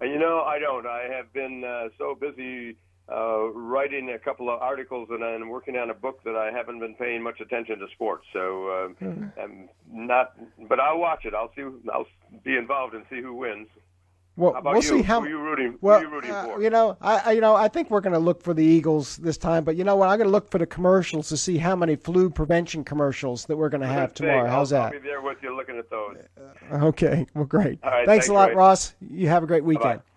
[0.00, 0.86] Uh, you know, I don't.
[0.86, 2.76] I have been uh, so busy
[3.10, 6.80] uh, writing a couple of articles and I'm working on a book that I haven't
[6.80, 8.26] been paying much attention to sports.
[8.32, 9.28] So uh, mm-hmm.
[9.40, 10.36] I'm not,
[10.68, 11.32] but I'll watch it.
[11.34, 11.62] I'll see.
[11.92, 12.06] I'll
[12.44, 13.66] be involved and see who wins.
[14.34, 14.82] Well, we'll you?
[14.82, 15.20] see how.
[15.20, 15.78] Who are you rooting?
[15.82, 18.42] Well, you, rooting uh, you know, I, you know, I think we're going to look
[18.42, 19.62] for the Eagles this time.
[19.62, 20.08] But you know what?
[20.08, 23.56] I'm going to look for the commercials to see how many flu prevention commercials that
[23.56, 24.48] we're going to have tomorrow.
[24.48, 24.94] How's I'll, that?
[24.94, 26.16] I'll be there with you, looking at those.
[26.72, 27.26] Uh, okay.
[27.34, 27.80] Well, great.
[27.82, 28.54] thanks, thanks, a lot.
[28.54, 28.94] Ross.
[29.00, 30.00] You have a great weekend.
[30.00, 30.08] Bye-bye.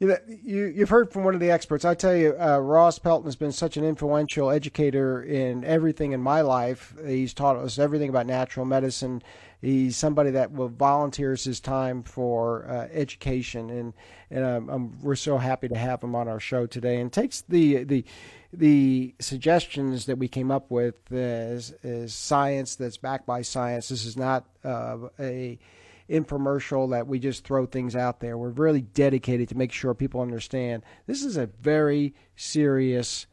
[0.00, 1.84] You, you've heard from one of the experts.
[1.84, 6.20] I tell you, uh, Ross Pelton has been such an influential educator in everything in
[6.20, 6.94] my life.
[7.04, 9.22] He's taught us everything about natural medicine.
[9.60, 13.92] He's somebody that will volunteers his time for uh, education, and
[14.30, 17.00] and I'm, we're so happy to have him on our show today.
[17.00, 18.04] And takes the the
[18.52, 21.74] the suggestions that we came up with as
[22.06, 23.88] science that's backed by science.
[23.88, 25.58] This is not uh, a
[26.08, 28.38] infomercial that we just throw things out there.
[28.38, 33.26] We're really dedicated to make sure people understand this is a very serious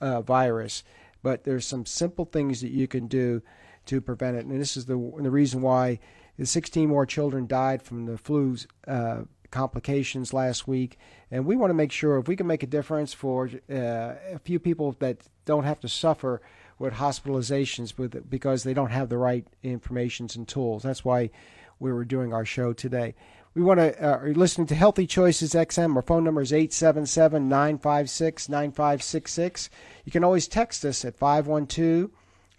[0.00, 0.84] uh, virus,
[1.22, 3.42] but there's some simple things that you can do
[3.86, 4.46] to prevent it.
[4.46, 5.98] And this is the the reason why
[6.42, 10.98] 16 more children died from the flu's uh, complications last week.
[11.30, 14.40] And we want to make sure if we can make a difference for uh, a
[14.42, 16.40] few people that don't have to suffer
[16.78, 20.82] with hospitalizations with because they don't have the right informations and tools.
[20.82, 21.30] That's why
[21.78, 23.14] we were doing our show today.
[23.54, 25.96] We want to, uh, are listening to Healthy Choices XM.
[25.96, 29.70] Our phone number is 877 956 9566.
[30.04, 32.10] You can always text us at 512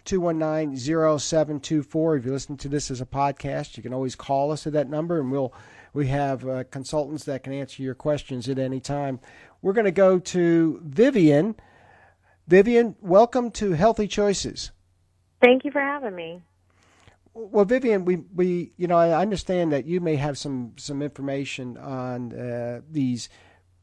[0.04, 0.76] 219
[1.18, 2.16] 0724.
[2.16, 4.88] If you listen to this as a podcast, you can always call us at that
[4.88, 5.52] number and we'll
[5.94, 9.20] we have uh, consultants that can answer your questions at any time.
[9.60, 11.54] We're going to go to Vivian.
[12.48, 14.72] Vivian, welcome to Healthy Choices.
[15.42, 16.42] Thank you for having me.
[17.34, 21.78] Well, Vivian, we, we you know I understand that you may have some some information
[21.78, 23.28] on uh, these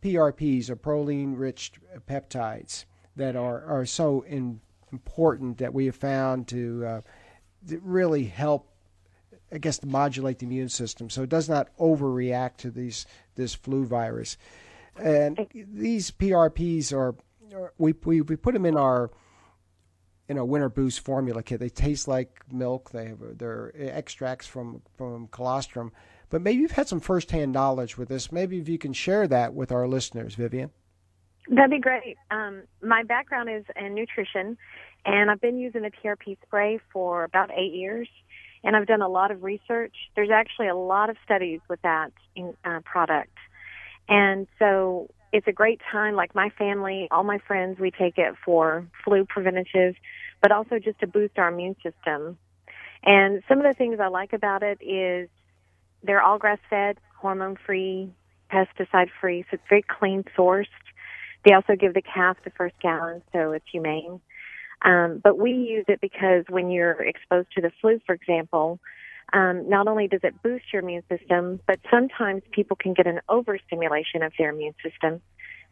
[0.02, 1.74] PRPs or proline rich
[2.08, 4.62] peptides that are are so in,
[4.92, 7.02] important that we have found to, uh,
[7.68, 8.70] to really help
[9.52, 13.56] I guess to modulate the immune system so it does not overreact to these this
[13.56, 14.38] flu virus.
[14.96, 17.16] And these PRPs are
[17.78, 19.12] we we, we put them in our
[20.28, 21.60] in a winter boost formula kit.
[21.60, 22.92] They taste like milk.
[22.92, 25.92] They have they're extracts from from colostrum.
[26.30, 28.32] But maybe you've had some firsthand knowledge with this.
[28.32, 30.70] Maybe if you can share that with our listeners, Vivian.
[31.48, 32.18] That'd be great.
[32.30, 34.58] Um, my background is in nutrition,
[35.06, 38.08] and I've been using the PRP spray for about eight years.
[38.64, 39.96] And I've done a lot of research.
[40.18, 43.32] There's actually a lot of studies with that in, uh, product,
[44.10, 46.16] and so it's a great time.
[46.16, 49.96] Like my family, all my friends, we take it for flu preventative,
[50.42, 52.38] but also just to boost our immune system.
[53.04, 55.30] And some of the things I like about it is
[56.04, 58.12] they're all grass fed, hormone free,
[58.52, 60.66] pesticide free, so it's very clean sourced.
[61.46, 64.20] They also give the calf the first gallon, so it's humane.
[64.82, 68.80] Um, but we use it because when you're exposed to the flu, for example,
[69.34, 73.20] um, not only does it boost your immune system, but sometimes people can get an
[73.30, 75.22] overstimulation of their immune system,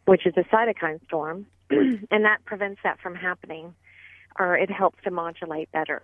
[0.04, 3.74] which is a cytokine storm, and that prevents that from happening,
[4.38, 6.02] or it helps to modulate better.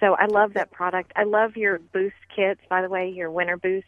[0.00, 1.12] So I love that product.
[1.16, 3.86] I love your boost kits, by the way, your winter boost.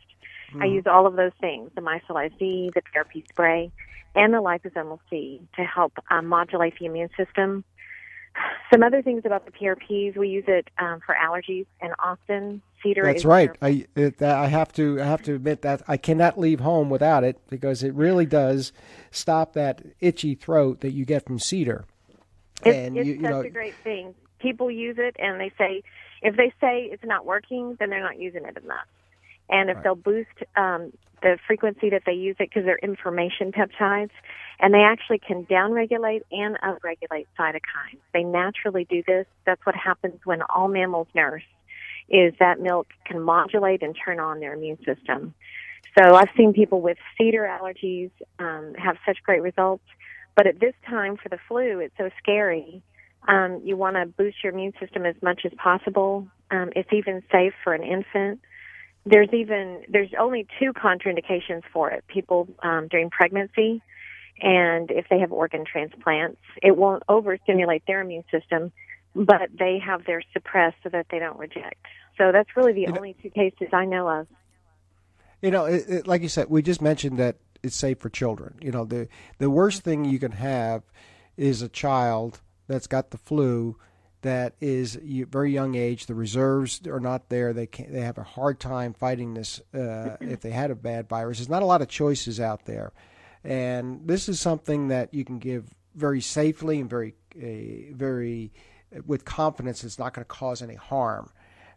[0.50, 0.62] Mm-hmm.
[0.62, 3.70] I use all of those things, the Micellized D, the PRP spray,
[4.14, 7.64] and the liposomal C to help um, modulate the immune system.
[8.72, 13.04] Some other things about the PRPs, we use it um, for allergies and often Cedar
[13.04, 13.50] That's right.
[13.60, 17.24] I it, I have to I have to admit that I cannot leave home without
[17.24, 18.72] it because it really does
[19.10, 21.84] stop that itchy throat that you get from cedar.
[22.64, 24.14] It's, and it's you, you such know, a great thing.
[24.38, 25.82] People use it and they say,
[26.22, 28.86] if they say it's not working, then they're not using it enough.
[29.50, 30.92] And if they'll boost um,
[31.22, 34.10] the frequency that they use it because they're information peptides,
[34.60, 38.00] and they actually can downregulate and upregulate cytokines.
[38.12, 39.26] They naturally do this.
[39.46, 41.42] That's what happens when all mammals nurse.
[42.08, 45.34] Is that milk can modulate and turn on their immune system.
[45.98, 49.84] So I've seen people with cedar allergies um, have such great results.
[50.34, 52.82] But at this time for the flu, it's so scary.
[53.26, 56.28] Um, you want to boost your immune system as much as possible.
[56.50, 58.40] Um, it's even safe for an infant.
[59.10, 62.04] There's even there's only two contraindications for it.
[62.08, 63.82] People um, during pregnancy,
[64.40, 68.70] and if they have organ transplants, it won't overstimulate their immune system,
[69.14, 71.86] but they have their suppressed so that they don't reject.
[72.18, 74.26] So that's really the You know- only two cases I know of.
[75.40, 78.58] You know, it, it, like you said, we just mentioned that it's safe for children.
[78.60, 80.82] You know, the the worst thing you can have
[81.36, 83.76] is a child that's got the flu
[84.22, 86.06] that is very young age.
[86.06, 87.52] The reserves are not there.
[87.52, 89.60] They can they have a hard time fighting this.
[89.74, 92.92] Uh, if they had a bad virus, there's not a lot of choices out there,
[93.44, 98.52] and this is something that you can give very safely and very uh, very
[99.06, 99.84] with confidence.
[99.84, 101.30] It's not going to cause any harm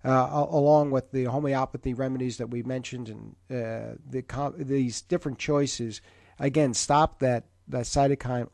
[0.03, 4.23] uh, along with the homeopathy remedies that we mentioned and uh, the
[4.57, 6.01] these different choices,
[6.39, 8.47] again, stop that, that cytokine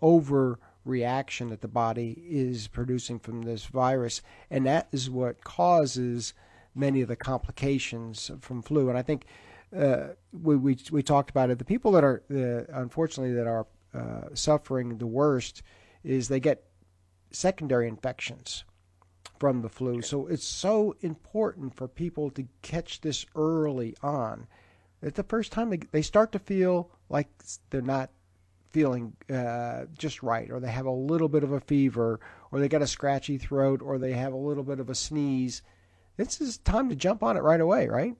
[0.88, 4.22] overreaction that the body is producing from this virus.
[4.50, 6.34] And that is what causes
[6.76, 8.90] many of the complications from flu.
[8.90, 9.26] And I think
[9.76, 11.60] uh, we, we, we talked about it.
[11.60, 15.64] The people that are, uh, unfortunately, that are uh, suffering the worst
[16.04, 16.64] is they get
[17.32, 18.64] secondary infections
[19.40, 20.02] from the flu.
[20.02, 24.48] So it's so important for people to catch this early on.
[25.02, 27.28] It's the first time they, they start to feel like
[27.70, 28.10] they're not
[28.78, 32.20] feeling uh, just right, or they have a little bit of a fever,
[32.52, 35.64] or they got a scratchy throat, or they have a little bit of a sneeze.
[36.16, 38.14] This is time to jump on it right away, right?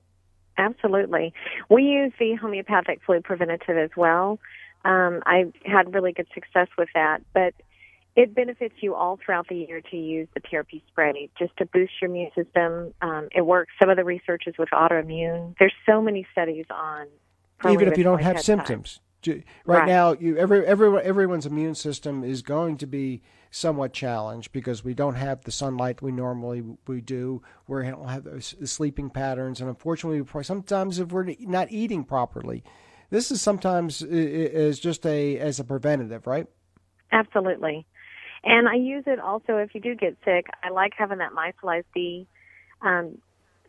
[0.56, 1.32] Absolutely.
[1.70, 4.40] We use the homeopathic flu preventative as well.
[4.84, 7.54] Um, I had really good success with that, but
[8.16, 11.92] it benefits you all throughout the year to use the PRP spray just to boost
[12.02, 12.92] your immune system.
[13.00, 13.70] Um, it works.
[13.80, 15.54] Some of the research is with autoimmune.
[15.60, 17.06] There's so many studies on.
[17.70, 18.96] Even if you don't have symptoms.
[18.96, 19.86] Ju- Right, Right.
[19.86, 24.94] now, you every everyone everyone's immune system is going to be somewhat challenged because we
[24.94, 27.42] don't have the sunlight we normally we do.
[27.66, 32.62] We don't have those sleeping patterns, and unfortunately, we- sometimes if we're not eating properly,
[33.10, 36.46] this is sometimes is just a as a preventative, right?
[37.10, 37.86] Absolutely.
[38.44, 40.46] And I use it also if you do get sick.
[40.62, 42.26] I like having that Micellized D
[42.82, 43.18] um,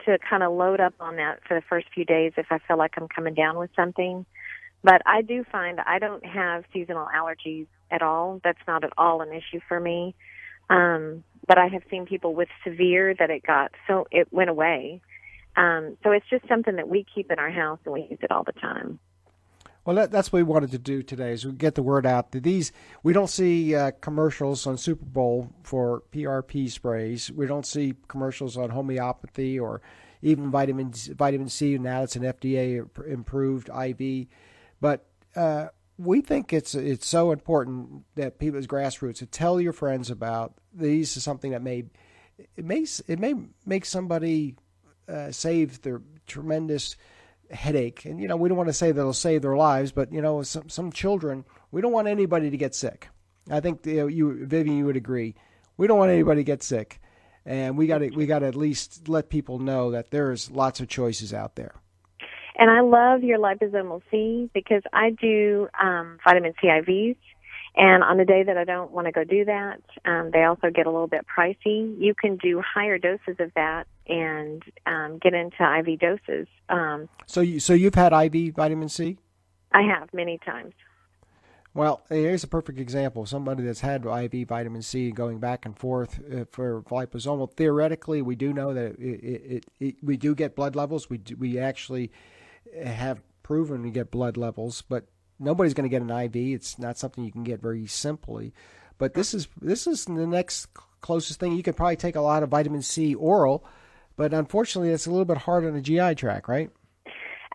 [0.05, 2.77] to kind of load up on that for the first few days if I feel
[2.77, 4.25] like I'm coming down with something.
[4.83, 8.39] But I do find I don't have seasonal allergies at all.
[8.43, 10.15] That's not at all an issue for me.
[10.69, 15.01] Um, but I have seen people with severe that it got so it went away.
[15.55, 18.31] Um, so it's just something that we keep in our house and we use it
[18.31, 18.99] all the time.
[19.83, 22.31] Well, that, that's what we wanted to do today is we get the word out
[22.31, 22.71] that these
[23.01, 27.31] we don't see uh, commercials on Super Bowl for PRP sprays.
[27.31, 29.81] We don't see commercials on homeopathy or
[30.21, 31.77] even vitamin vitamin C.
[31.77, 34.27] Now it's an FDA improved IV,
[34.81, 35.05] but
[35.35, 35.67] uh,
[35.97, 40.53] we think it's it's so important that people as grassroots to tell your friends about
[40.73, 41.85] these is something that may
[42.55, 44.55] it may it may make somebody
[45.07, 46.95] uh, save their tremendous
[47.51, 48.05] headache.
[48.05, 50.21] And you know, we don't want to say that it'll save their lives, but you
[50.21, 53.09] know, some some children, we don't want anybody to get sick.
[53.49, 55.35] I think you, know, you Vivian, you would agree.
[55.77, 57.01] We don't want anybody to get sick,
[57.45, 60.79] and we got to we got to at least let people know that there's lots
[60.79, 61.75] of choices out there.
[62.59, 67.15] And I love your liposomal C because I do um, vitamin C IVs.
[67.77, 70.69] And on the day that I don't want to go do that, um, they also
[70.69, 71.95] get a little bit pricey.
[71.97, 76.47] You can do higher doses of that and um, get into IV doses.
[76.67, 79.19] Um, So you so you've had IV vitamin C?
[79.71, 80.73] I have many times.
[81.73, 83.25] Well, here's a perfect example.
[83.25, 87.53] Somebody that's had IV vitamin C going back and forth uh, for liposomal.
[87.53, 91.09] Theoretically, we do know that it, it, it, it we do get blood levels.
[91.09, 92.11] We do, we actually
[92.83, 95.05] have proven we get blood levels, but
[95.39, 96.35] nobody's going to get an IV.
[96.35, 98.53] It's not something you can get very simply.
[98.97, 100.67] But this is this is the next
[101.01, 101.53] closest thing.
[101.53, 103.65] You could probably take a lot of vitamin C oral
[104.19, 106.69] but unfortunately, it's a little bit hard on the GI tract, right?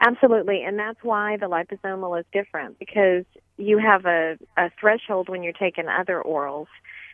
[0.01, 3.27] Absolutely, and that's why the liposomal is different because
[3.59, 6.69] you have a, a threshold when you're taking other orals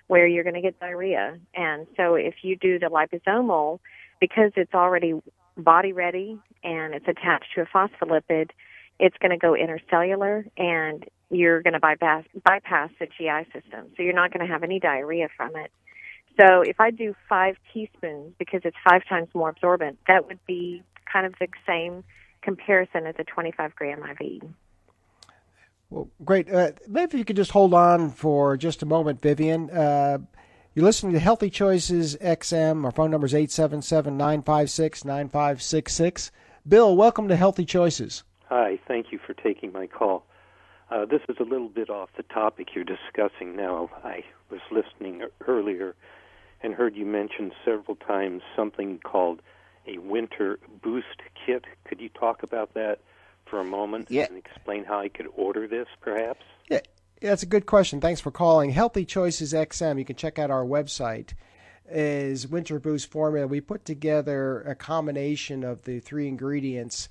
[0.06, 1.36] where you're going to get diarrhea.
[1.56, 3.80] And so if you do the liposomal,
[4.20, 5.20] because it's already
[5.60, 8.50] body ready and it's attached to a phospholipid,
[8.98, 13.86] it's going to go intercellular and you're going to bypass bypass the GI system.
[13.96, 15.70] So you're not going to have any diarrhea from it.
[16.38, 20.82] So if I do five teaspoons because it's five times more absorbent, that would be
[21.10, 22.04] kind of the same
[22.42, 24.42] comparison as a 25 gram IV.
[25.90, 26.50] Well, great.
[26.52, 29.70] Uh, maybe you could just hold on for just a moment, Vivian.
[29.70, 30.18] Uh,
[30.74, 32.84] you're listening to Healthy Choices XM.
[32.84, 36.30] Our phone number is 877 956 9566.
[36.68, 38.22] Bill, welcome to Healthy Choices.
[38.48, 40.24] Hi, thank you for taking my call.
[40.90, 43.90] Uh, this is a little bit off the topic you're discussing now.
[44.04, 45.94] I was listening earlier
[46.62, 49.40] and heard you mention several times something called
[49.86, 51.64] a winter boost kit.
[51.84, 53.00] Could you talk about that
[53.46, 54.26] for a moment yeah.
[54.28, 56.42] and explain how I could order this, perhaps?
[56.68, 56.80] Yeah,
[57.20, 58.00] that's a good question.
[58.00, 58.70] Thanks for calling.
[58.70, 59.98] Healthy Choices XM.
[59.98, 61.34] You can check out our website.
[61.90, 63.46] Is Winter Boost formula?
[63.46, 67.08] We put together a combination of the three ingredients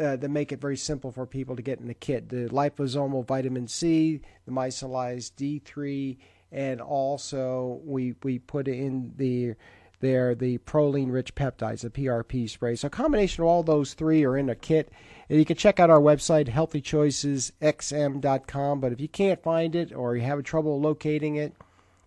[0.00, 3.26] uh, that make it very simple for people to get in the kit: the liposomal
[3.26, 6.16] vitamin C, the micellized D3,
[6.50, 9.54] and also we we put in the
[10.00, 12.76] there the proline rich peptides, the PRP spray.
[12.76, 14.90] So a combination of all those three are in a kit.
[15.28, 18.80] And you can check out our website, healthychoicesxm.com.
[18.80, 21.54] But if you can't find it or you have trouble locating it,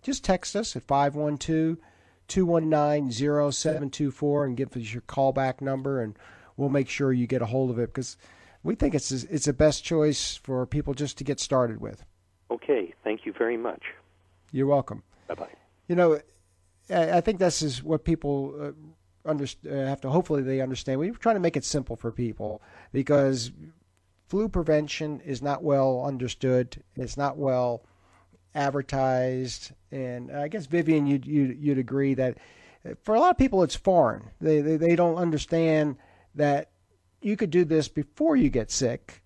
[0.02, 1.78] just text us at 512
[2.28, 6.16] 219 0724 and give us your callback number, and
[6.56, 8.16] we'll make sure you get a hold of it because
[8.62, 12.04] we think it's it's the best choice for people just to get started with.
[12.50, 13.82] Okay, thank you very much.
[14.52, 15.02] You're welcome.
[15.26, 15.48] Bye bye.
[15.88, 16.20] You know,
[16.90, 18.72] I think this is what people uh,
[19.28, 20.10] under, uh, have to.
[20.10, 21.00] Hopefully, they understand.
[21.00, 22.62] We're trying to make it simple for people
[22.92, 23.52] because
[24.26, 26.82] flu prevention is not well understood.
[26.96, 27.84] It's not well
[28.54, 32.38] advertised, and I guess Vivian, you'd you'd, you'd agree that
[33.02, 34.30] for a lot of people, it's foreign.
[34.40, 35.96] They, they they don't understand
[36.34, 36.70] that
[37.20, 39.22] you could do this before you get sick,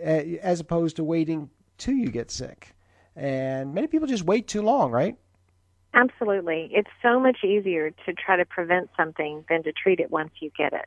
[0.00, 2.74] as opposed to waiting till you get sick.
[3.16, 5.16] And many people just wait too long, right?
[5.94, 6.70] Absolutely.
[6.72, 10.50] It's so much easier to try to prevent something than to treat it once you
[10.56, 10.86] get it.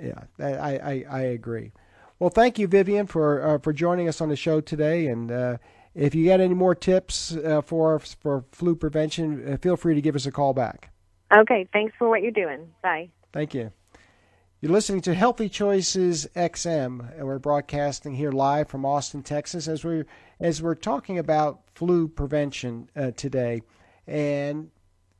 [0.00, 1.72] Yeah, I, I, I agree.
[2.18, 5.06] Well, thank you, Vivian, for uh, for joining us on the show today.
[5.08, 5.58] And uh,
[5.94, 10.00] if you got any more tips uh, for for flu prevention, uh, feel free to
[10.00, 10.90] give us a call back.
[11.36, 12.68] Okay, thanks for what you're doing.
[12.82, 13.10] Bye.
[13.32, 13.72] Thank you.
[14.64, 19.84] You're listening to Healthy Choices XM, and we're broadcasting here live from Austin, Texas, as
[19.84, 20.06] we're
[20.40, 23.60] as we're talking about flu prevention uh, today,
[24.06, 24.70] and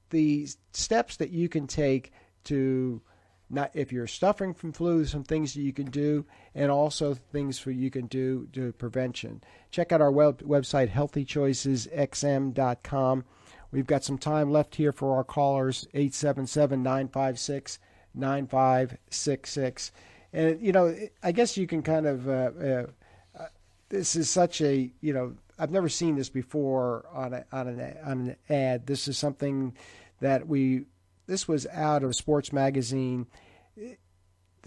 [0.09, 2.11] the steps that you can take
[2.45, 3.03] to
[3.51, 6.25] not if you're suffering from flu, some things that you can do,
[6.55, 9.43] and also things for you can do to prevention.
[9.71, 13.25] Check out our web, website healthychoicesxm.com.
[13.71, 17.79] We've got some time left here for our callers 877 956
[18.15, 19.93] 9566.
[20.33, 22.87] And, you know, I guess you can kind of, uh, uh,
[23.89, 27.97] this is such a, you know, I've never seen this before on, a, on, an,
[28.05, 28.87] on an ad.
[28.87, 29.77] This is something
[30.21, 30.87] that we,
[31.27, 33.27] this was out of Sports Magazine.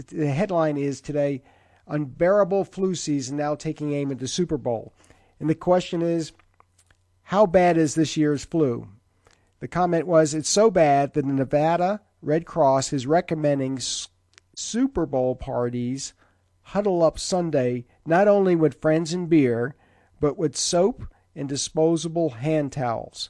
[0.09, 1.43] The, headline is today
[1.87, 4.93] Unbearable Flu Season Now Taking Aim at the Super Bowl.
[5.39, 6.31] And the question is,
[7.23, 8.87] how bad is this year's flu?
[9.59, 13.79] The comment was, it's so bad that Nevada Red Cross is recommending
[14.55, 16.13] Super Bowl parties
[16.61, 19.75] huddle up Sunday not only with friends and beer,
[20.19, 21.05] but with soap
[21.35, 23.29] and disposable hand towels.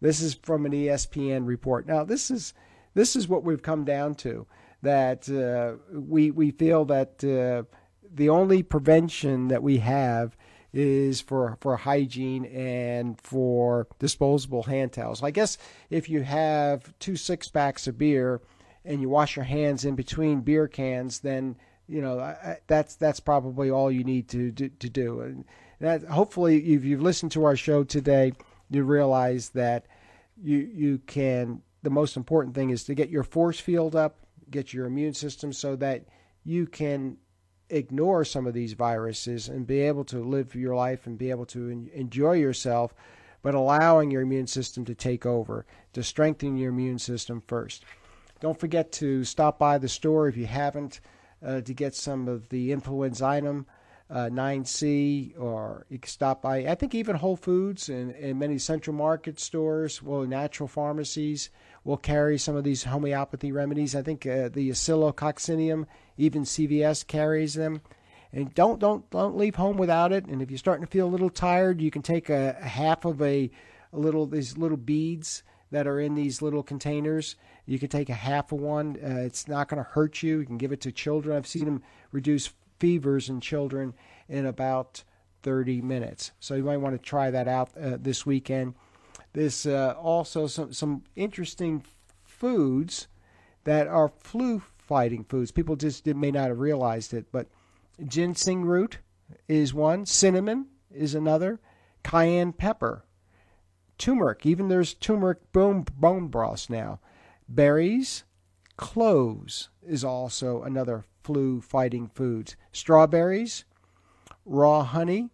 [0.00, 1.86] This is from an ESPN report.
[1.86, 2.54] Now, this is
[2.94, 4.46] this is what we've come down to
[4.82, 7.62] that uh, we we feel that uh,
[8.12, 10.36] the only prevention that we have
[10.74, 15.22] is for for hygiene and for disposable hand towels.
[15.22, 15.56] I guess
[15.88, 18.42] if you have two six packs of beer
[18.84, 21.56] and you wash your hands in between beer cans, then
[21.86, 25.20] you know that's that's probably all you need to to, to do.
[25.20, 25.44] And
[25.80, 28.32] that hopefully, if you've listened to our show today,
[28.68, 29.86] you realize that
[30.42, 31.62] you you can.
[31.82, 34.16] The most important thing is to get your force field up,
[34.50, 36.06] get your immune system so that
[36.42, 37.18] you can
[37.70, 41.46] ignore some of these viruses and be able to live your life and be able
[41.46, 42.94] to enjoy yourself,
[43.42, 47.84] but allowing your immune system to take over, to strengthen your immune system first.
[48.40, 51.00] Don't forget to stop by the store if you haven't
[51.44, 53.64] uh, to get some of the influenza
[54.10, 56.58] uh, 9C, or you can stop by.
[56.66, 61.50] I think even Whole Foods and, and many central market stores, well, natural pharmacies
[61.84, 63.96] will carry some of these homeopathy remedies.
[63.96, 65.86] I think uh, the Oscillococcinum,
[66.16, 67.80] even CVS carries them.
[68.32, 70.26] And don't don't don't leave home without it.
[70.26, 73.04] And if you're starting to feel a little tired, you can take a, a half
[73.04, 73.50] of a,
[73.92, 77.36] a little these little beads that are in these little containers.
[77.66, 78.96] You can take a half of one.
[79.02, 80.40] Uh, it's not going to hurt you.
[80.40, 81.36] You can give it to children.
[81.36, 83.94] I've seen them reduce fevers in children
[84.28, 85.02] in about
[85.42, 86.32] 30 minutes.
[86.40, 88.74] So you might want to try that out uh, this weekend.
[89.32, 91.84] There's uh, also some, some interesting
[92.24, 93.08] foods
[93.64, 95.50] that are flu fighting foods.
[95.50, 97.48] People just may not have realized it, but
[98.06, 98.98] ginseng root
[99.48, 101.60] is one, cinnamon is another,
[102.02, 103.04] cayenne pepper,
[103.98, 104.44] turmeric.
[104.46, 107.00] Even there's turmeric bone, bone broth now.
[107.48, 108.24] Berries,
[108.76, 112.56] cloves is also another flu fighting foods.
[112.72, 113.64] Strawberries,
[114.44, 115.30] raw honey,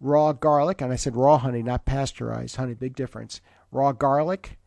[0.00, 3.40] raw garlic, and I said raw honey, not pasteurized honey, big difference.
[3.70, 4.58] Raw garlic,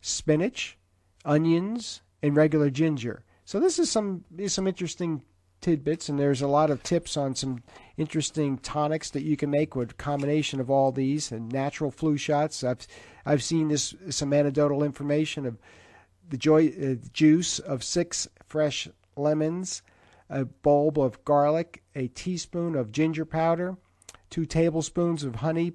[0.00, 0.78] spinach,
[1.24, 3.24] onions, and regular ginger.
[3.48, 5.22] So this is some some interesting
[5.62, 7.62] tidbits, and there's a lot of tips on some
[7.96, 12.62] interesting tonics that you can make with combination of all these and natural flu shots.
[12.62, 12.86] I've
[13.24, 15.56] I've seen this some anecdotal information of
[16.28, 18.86] the joy, uh, juice of six fresh
[19.16, 19.80] lemons,
[20.28, 23.78] a bulb of garlic, a teaspoon of ginger powder,
[24.28, 25.72] two tablespoons of honey,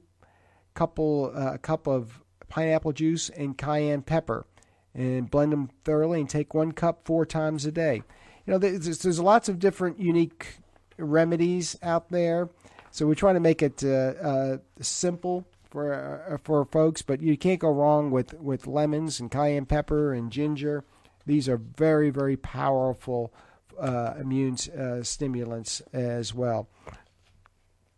[0.76, 4.46] couple uh, a cup of pineapple juice, and cayenne pepper,
[4.94, 8.04] and blend them thoroughly and take one cup four times a day
[8.46, 10.58] you know, there's, there's lots of different unique
[10.98, 12.50] remedies out there.
[12.92, 15.94] So we're trying to make it uh, uh, simple for
[16.30, 20.32] uh, for folks, but you can't go wrong with, with lemons and cayenne pepper and
[20.32, 20.84] ginger.
[21.26, 23.34] These are very very powerful
[23.80, 26.68] uh, immune uh, stimulants as well.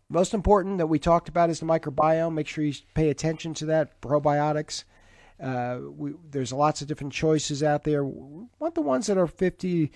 [0.08, 2.32] Most important that we talked about is the microbiome.
[2.32, 4.00] Make sure you pay attention to that.
[4.00, 4.84] Probiotics.
[5.40, 8.04] Uh, we, there's lots of different choices out there.
[8.04, 9.92] We want the ones that are 50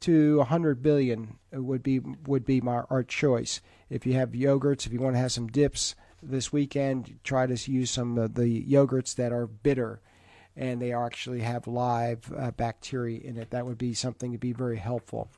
[0.00, 3.60] to 100 billion would be would be my our choice.
[3.88, 7.70] If you have yogurts, if you want to have some dips this weekend, try to
[7.70, 10.00] use some of the yogurts that are bitter
[10.56, 13.50] and they actually have live uh, bacteria in it.
[13.50, 15.28] That would be something to be very helpful.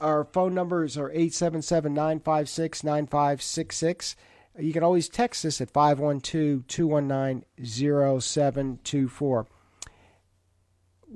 [0.00, 4.16] Our phone numbers are 877 956 9566.
[4.58, 7.44] You can always text us at 512 219
[8.20, 9.46] 0724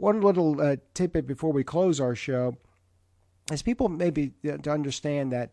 [0.00, 2.56] one little uh, tidbit before we close our show
[3.52, 5.52] is people maybe uh, to understand that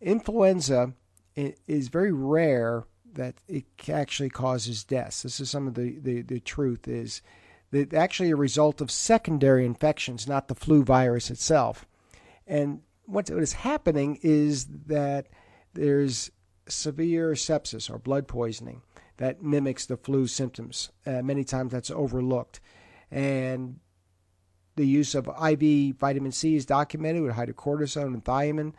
[0.00, 0.92] influenza
[1.36, 5.22] is very rare that it actually causes deaths.
[5.22, 7.22] This is some of the, the, the truth is
[7.70, 11.86] that actually a result of secondary infections, not the flu virus itself.
[12.46, 15.28] And what, what is happening is that
[15.74, 16.30] there's
[16.68, 18.82] severe sepsis or blood poisoning
[19.16, 20.90] that mimics the flu symptoms.
[21.06, 22.60] Uh, many times that's overlooked
[23.10, 23.80] and
[24.76, 28.74] the use of IV vitamin C is documented with hydrocortisone and thiamine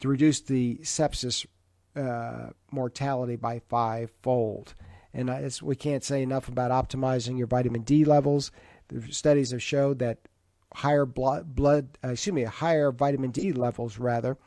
[0.00, 1.46] to reduce the sepsis
[1.94, 4.74] uh, mortality by fivefold.
[5.12, 5.30] And
[5.60, 8.50] we can't say enough about optimizing your vitamin D levels.
[8.88, 10.20] The studies have showed that
[10.74, 14.38] higher blood, blood uh, excuse me, higher vitamin D levels rather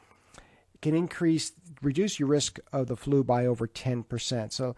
[0.81, 1.51] can increase,
[1.85, 4.51] reduce your risk of the flu by over 10%.
[4.51, 4.75] So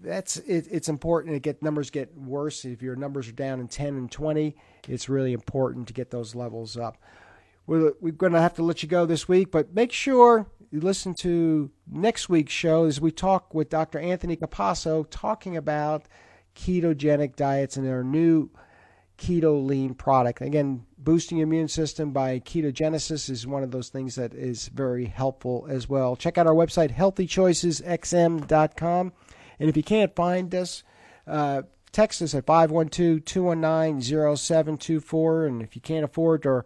[0.00, 2.64] that's it, it's important to get numbers get worse.
[2.64, 4.56] If your numbers are down in 10 and 20,
[4.88, 6.98] it's really important to get those levels up.
[7.66, 10.80] We're, we're going to have to let you go this week, but make sure you
[10.80, 13.98] listen to next week's show as we talk with Dr.
[13.98, 16.06] Anthony Capasso talking about
[16.54, 18.50] ketogenic diets and their new
[19.18, 20.40] keto lean product.
[20.40, 25.06] Again, boosting your immune system by ketogenesis is one of those things that is very
[25.06, 26.16] helpful as well.
[26.16, 29.12] Check out our website, healthychoicesxm.com.
[29.60, 30.82] And if you can't find us,
[31.26, 31.62] uh,
[31.92, 35.46] text us at 512-219-0724.
[35.46, 36.64] And if you can't afford or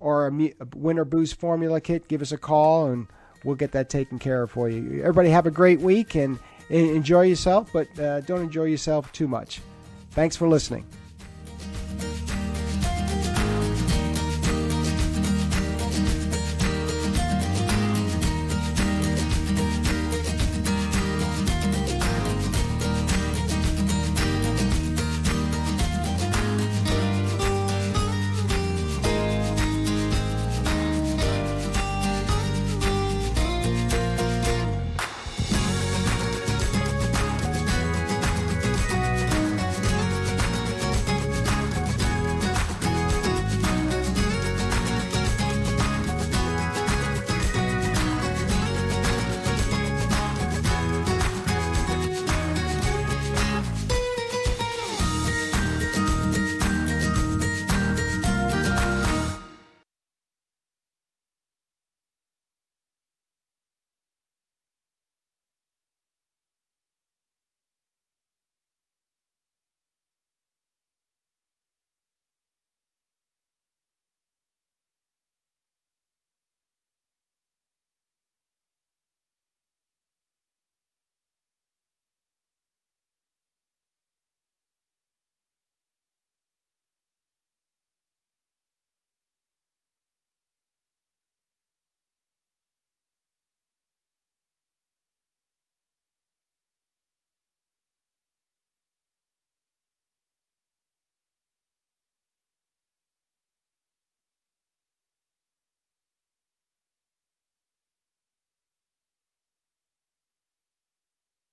[0.00, 0.32] or a,
[0.74, 3.06] winter boost formula kit, give us a call and
[3.44, 5.00] we'll get that taken care of for you.
[5.00, 6.38] Everybody have a great week and
[6.70, 9.60] enjoy yourself, but uh, don't enjoy yourself too much.
[10.10, 10.84] Thanks for listening.